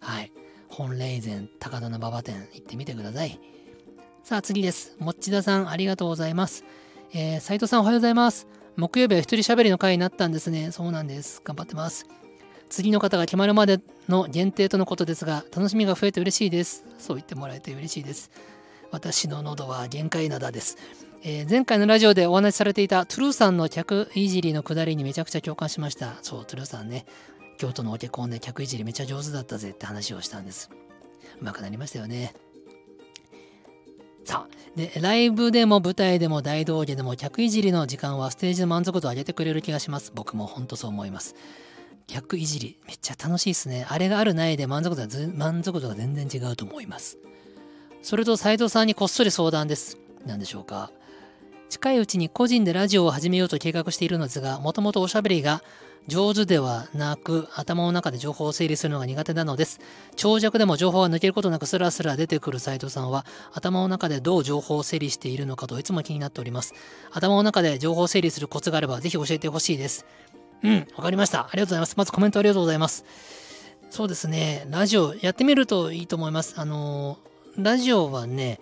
[0.00, 0.32] はい。
[0.68, 3.38] 本レイゼン高田の馬場店行ってみてください。
[4.24, 4.96] さあ次です。
[5.00, 6.64] もっちださんありがとうございます。
[7.12, 8.46] えー、斉藤さんおはようございます。
[8.74, 10.72] 木曜日は一人喋りの回になったんですね。
[10.72, 11.42] そうなんです。
[11.44, 12.06] 頑張ってます。
[12.70, 16.86] 次の方が決まるまでの限定とのことですが、楽しみが増えて嬉しいです。
[16.98, 18.30] そう言ってもらえて嬉しいです。
[18.92, 20.78] 私の喉は限界灘です。
[21.22, 26.14] えー、前回のラジオでお話しされていたトゥルーさんの客いじりのくだりにめちゃくちゃ共感しました。
[26.22, 27.04] そう、トゥルーさんね、
[27.58, 30.70] 京都のお結婚で客いじりめちゃ上手だったぜって話をしたんです。
[31.38, 32.34] うまくなりましたよね。
[34.24, 40.12] さあ、で、ライブでも舞台でも大道芸でも客いじりの時間はステージの満足度を上げてくれる気がします。
[40.14, 41.34] 僕も本当そう思います。
[42.06, 43.86] 客いじり、めっちゃ楽しいですね。
[43.88, 47.18] あれがあるないで満足度が満足度が全然違うと思います。
[48.02, 49.98] それと斉藤さんにこっそり相談です。
[50.26, 50.90] 何でしょうか。
[51.68, 55.62] 近いうちに個人でラジオを始めようと計画しているのですが、もともとおしゃべりが
[56.06, 59.80] 上手ではなく、頭の中で情報を整理するのが苦手なのです。
[60.16, 66.74] 長尺でも情報が抜けることなくスラスラ出てくる斉藤さんは、頭の中でどう情報を整理しているのかといつも気になっております。
[67.10, 70.04] 頭の中で情報を整理するコツがあれば、ぜひ教えてほしいです。
[70.62, 71.40] うん、わかりました。
[71.40, 71.94] ありがとうございます。
[71.96, 73.04] まずコメントありがとうございます。
[73.90, 76.54] そうですね、ラジオやってみるといいと思います。
[76.56, 77.18] あの
[77.56, 78.60] ラジオはね、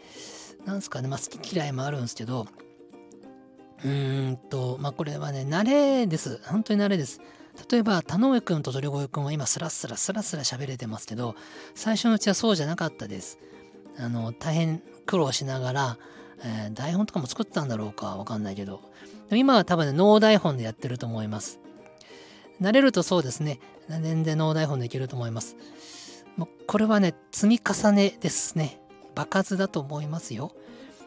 [0.66, 2.46] なんすかね、まあ、好き嫌いもあるんですけど、
[3.84, 6.40] うーんと、まあ、これはね、慣れです。
[6.44, 7.20] 本当に慣れです。
[7.70, 11.34] 例えば、田上くんと鳥越くんは今、スラスラスラスラ喋れてますけど、
[11.74, 13.38] 最初のうちはそうじゃなかったです。
[13.98, 15.98] あの、大変苦労しながら、
[16.44, 18.80] えー、台本とかも作ったんだろうかわかんないけど、
[19.30, 21.60] 今は多分ね、ノー台本でやってると思います。
[22.60, 25.56] 慣れるとそうですね、全然脳台本できると思います。
[26.36, 28.80] もうこれはね、積み重ねですね。
[29.14, 30.52] 場数だと思いますよ。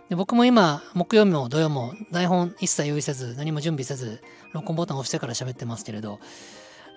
[0.10, 4.22] で僕も今、木曜日も土曜も台本一切用意せず、何も準備せず、
[4.53, 6.20] 録音ボタンを押してから喋ってますけれど、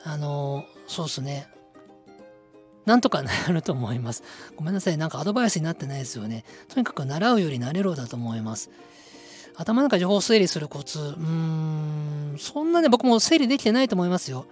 [0.04, 1.48] あのー、そうっすね。
[2.84, 4.22] なんとか なると思います。
[4.56, 4.98] ごめんなさい。
[4.98, 6.44] なんかアドバイスになってないですよね。
[6.68, 8.70] とにかく習うより慣れろだと思います。
[9.56, 14.46] 頭の中情報整理するコツ、うーん、そんなね、僕も整理できてないと思いますよ。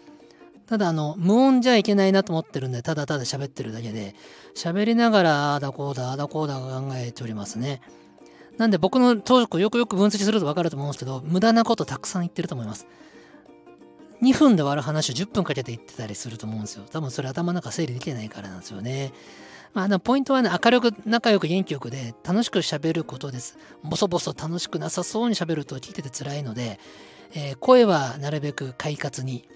[0.66, 4.16] ただ、あの、無音じゃいけないなと思ってるんで、ただただ喋ってるだけで、
[4.57, 7.80] 喋りながら、ああだこうだ、ああだこうだ考えておりますね。
[8.59, 12.86] なんで僕のトークよくよく分析するとわかると思うんですけど、無駄なことたくさん言ってると思います。
[14.22, 16.84] 2分で終わる話を10分かけて言ってたりすると思うんですよ。
[16.90, 19.12] 多分それ頭の中整理できてないからなんですよね。
[19.74, 23.59] まあ、ポイントはね、明るく、仲良く元気よくで、楽しく喋ることです。
[23.84, 26.80] ボソボソ楽しくなさそうに喋ると聞いてて辛いので、
[27.34, 29.46] えー、声はなるべく快活に、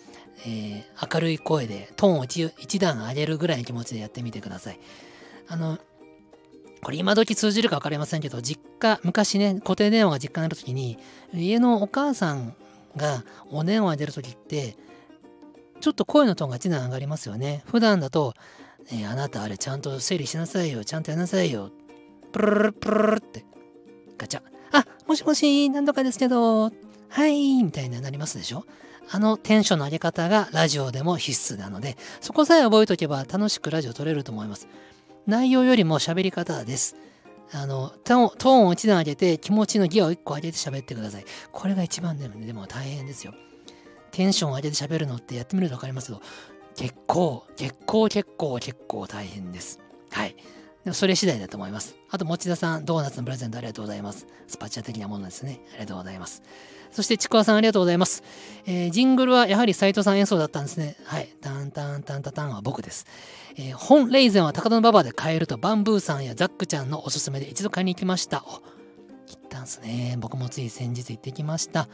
[0.44, 4.80] えー、明るい声で、トーンを一一段上げるぐらいの気持ちでやってみてください。
[5.48, 5.78] あの、
[6.82, 10.98] これ今時通じるか分かりませんけど、実家、昔ね、固定電話が実家にある時に、
[11.32, 12.54] 家のお母さん
[12.96, 14.76] がお電話に出る時って、
[15.80, 17.62] ちょっと声のトーンが一段上がりますよね。
[17.66, 18.34] 普段だと、
[18.90, 21.70] えー、あなたあれちゃんと整理しなさいよ、ちゃんとやなさいよ。
[22.32, 23.44] プルルルプルルって、
[24.18, 24.42] ガチャ。
[24.72, 26.72] あ、もしもし、何とかですけど、
[27.08, 28.64] はい、みたいになりますでしょ
[29.12, 34.68] あのテンションの上げ方がラジオでも必須なので、そこさえ覚えておけば楽しくラジオ撮れると思います。
[35.26, 36.94] 内容よりも喋り方です。
[37.52, 41.24] あの、トーンを一段上げて気持ちのギアを一個上げて喋ってください。
[41.52, 43.34] これが一番でも、でも大変ですよ。
[44.12, 46.22] テンションを上げて喋るのってやってみると分かりますけど、
[46.76, 49.80] 結構、結構、結構、結構大変です。
[50.10, 50.36] はい。
[50.84, 51.96] でもそれ次第だと思います。
[52.08, 54.26] あと、持田さん、ドーナツのプレゼントありがとうございます。
[54.46, 55.60] スパチャ的なものですね。
[55.72, 56.42] ありがとうございます。
[56.90, 58.22] そして、ちくわさんありがとうございます。
[58.66, 60.96] えー、ジングルはやはり斎藤さん演奏だったんですね。
[61.04, 61.28] はい。
[61.40, 63.06] タンタンタンタタンは僕です。
[63.56, 68.44] えー、本レイゼンは高田馬場で買えるとバンブーさんやザックちゃんのおすすめで一度買いに行きました。
[68.46, 68.60] お、
[69.26, 70.16] 切ったんすね。
[70.18, 71.88] 僕もつい先日行ってきました。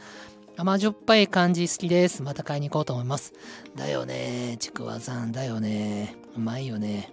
[0.55, 2.23] 甘じょっぱい感じ好きです。
[2.23, 3.33] また買いに行こうと思います。
[3.75, 4.57] だよね。
[4.59, 6.15] ちくわさん、だよね。
[6.35, 7.11] うまいよね。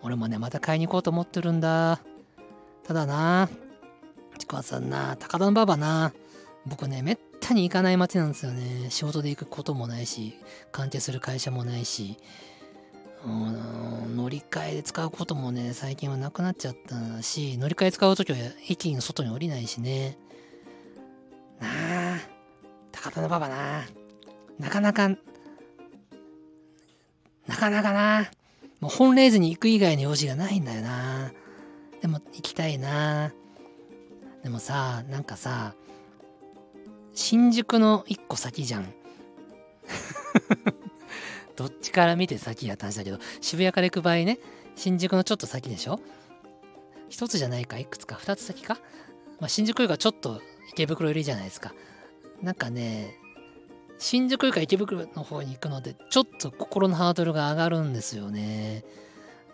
[0.00, 2.00] 俺もね、また買いに行こうと思ってるんだ。
[2.82, 3.50] ただな、
[4.38, 6.12] ちくわさんな、高田馬場な、
[6.66, 8.90] 僕ね、めったに行かない街なんですよね。
[8.90, 10.38] 仕事で行くこともないし、
[10.70, 12.16] 関係する会社もないし、
[13.24, 18.38] うん乗り換えで使うこともね、最近はなくなっちゃったし、乗り換え使うときは
[18.68, 20.18] 駅の外に降りないしね。
[21.60, 22.18] なあ、
[22.90, 23.84] 高田馬場な。
[24.58, 25.16] なかなか、な
[27.56, 28.30] かなかな。
[28.80, 31.32] もう本レーズに行く以外の用事がないんだよな。
[32.00, 33.32] でも行きたいな。
[34.42, 35.74] でもさ、なんかさ、
[37.14, 38.92] 新宿の一個先じゃん。
[41.56, 44.38] どっちから見て先やった話だけど、渋谷から行く場合ね、
[44.74, 46.00] 新宿のちょっと先でしょ？
[47.08, 48.14] 一つじゃないかいくつか？
[48.14, 48.78] 二つ先か？
[49.38, 50.40] まあ、新宿よりかちょっと
[50.70, 51.74] 池袋寄りじゃないですか。
[52.40, 53.18] なんかね、
[53.98, 58.84] 新宿か池袋の方に行くので、ちょっと心のハードルが上がるんですよね。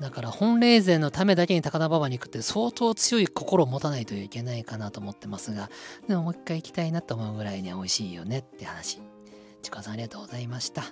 [0.00, 5.70] だから本霊前のためだけに高田馬場に行くって相当強い心を持たないといけないかなと思ってますが、
[6.06, 9.00] でももう一回行きたいなと思うぐらいには美味しいよねって話。
[9.62, 10.82] ちかさんありがとうございました。
[10.82, 10.88] じ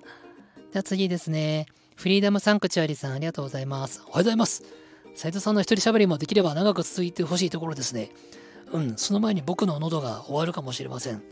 [0.75, 1.67] ゃあ次ですね。
[1.95, 4.01] フリーダムサンクチュアリさんありがとうございます。
[4.01, 4.65] おはようございます。
[5.15, 8.11] 斉藤さんの一人喋りもできれば長く続いてほしいところですね。
[8.73, 11.23] うん、その前に僕の喉が終わるかもしれません。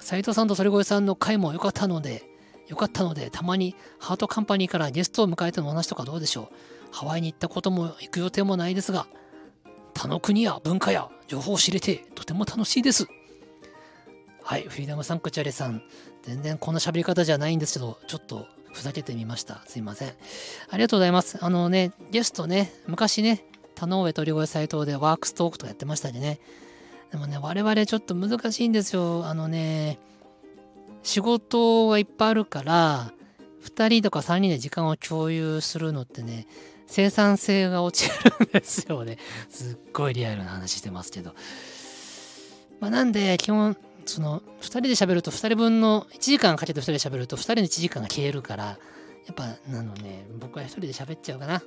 [0.00, 2.24] 斉藤さんと鳥越さんの回も良かったので、
[2.66, 6.54] 良かったので、たまにハートカンパニーからゲストを迎えてのお話とかどうでしょう？
[6.90, 9.06] ハワイに行ったことも行く予定もないですが、
[9.94, 13.06] 他の国や文化や情報を知れてとても楽しいです。
[14.42, 15.82] はい、フリーダムサンクチャリさん、
[16.22, 19.62] 全然こんな喋り方じゃないんですけど、ちょっとふざけてみました。
[19.66, 20.08] すいません。
[20.70, 21.38] ありがとうございます。
[21.44, 26.40] あのね、ゲストね、昔ね、田上鳥越斎藤でワークストークとかやってましたでね、
[27.10, 29.26] でもね、我々ちょっと難しいんですよ。
[29.26, 29.98] あのね、
[31.02, 33.12] 仕事がいっぱいあるから、
[33.64, 36.46] 2人とか3人で時間を共有するのってね、
[36.88, 38.10] 生産性が落ち
[38.40, 39.18] るんですよね。
[39.48, 41.34] すっごいリアルな話してますけど。
[42.80, 43.76] まあ、なんで、基本、
[44.06, 48.76] その、2人で喋ると2人分の、1時間かけて2人で喋ると2人の1時間が消えるから、や
[49.32, 51.62] っぱ、なのね、僕は1人で喋っちゃうかな。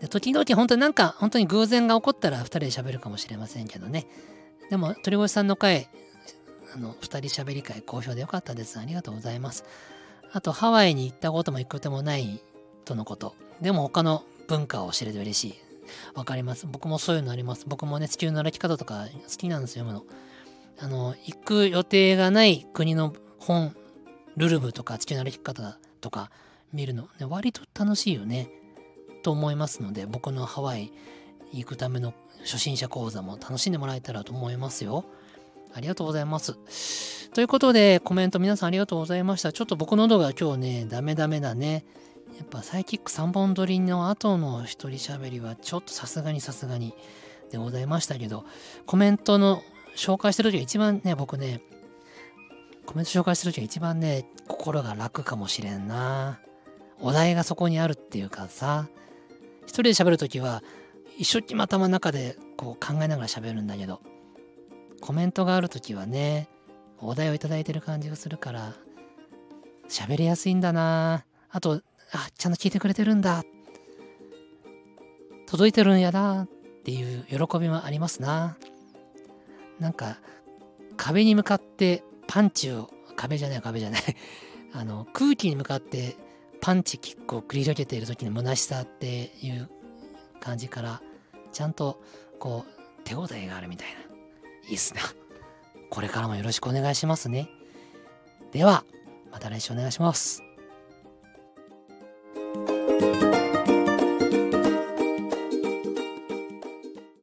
[0.00, 4.06] で時々本当になんか本当に偶然が起こったら2人で喋るかもしれませんけどね。
[4.70, 5.88] でも鳥越さんの回、
[6.74, 8.78] あの、2人喋り会好評でよかったです。
[8.78, 9.64] ありがとうございます。
[10.32, 12.42] あとハワイに行ったことも行くこともない
[12.84, 13.34] とのこと。
[13.60, 15.54] でも他の文化を知れて嬉しい。
[16.14, 16.66] わかります。
[16.66, 17.64] 僕もそういうのあります。
[17.66, 20.24] 僕もね、地球の歩き方とか好きなんですよ、読むの。
[20.78, 23.74] あの、行く予定がない国の本、
[24.36, 26.30] ルルブとか地球の歩き方とか
[26.72, 28.50] 見るの、ね、割と楽しいよね。
[29.22, 30.92] と思いますので、僕のハワイ
[31.52, 35.04] 行くための初心者講座も楽しんでもらえたらと思いますよ。
[35.72, 37.30] ありがとうございます。
[37.30, 39.52] ということで、コメント皆さんありがとうございました。
[39.52, 41.84] ちょっと僕の喉が今日ね、ダメダメだね。
[42.36, 46.94] やっぱサイキック3本撮りの後の一人喋りはちょっとさすがにさすがに
[47.50, 48.44] でございましたけど、
[48.86, 49.62] コメントの
[49.96, 51.60] 紹介してる時が一番ね、僕ね、
[52.86, 56.40] コメント紹介してる時が一番ね、心が楽かもしれんな。
[57.00, 58.88] お題がそこにあるっていうかさ、
[59.62, 60.62] 一人で喋るときは、
[61.16, 64.00] 一生懸命頭の中でこう考えながら喋るんだけど、
[65.00, 66.48] コメントがあるときはね、
[66.98, 68.74] お題をいただいてる感じがするから、
[69.88, 71.82] 喋りやすいんだなあと、
[72.14, 73.42] あ、ちゃんと聞いてくれてるんだ。
[75.46, 76.48] 届いてるんやなっ
[76.84, 78.56] ていう喜びもありますな。
[79.80, 80.18] なんか、
[80.96, 84.02] 壁に向かってパンチを、壁じゃない壁じゃない
[84.72, 86.16] あの、空気に向かって
[86.60, 89.68] パンチキックを繰り広げている時の虚しさっていう
[90.40, 91.02] 感じから
[91.52, 92.02] ちゃんと
[92.38, 94.00] こう手応えがあるみたいな。
[94.68, 95.00] いいっすな。
[95.90, 97.48] これからもよろしくお願いしますね。
[98.52, 98.84] では、
[99.32, 100.43] また来週お願いします。
[103.00, 103.33] Thank you.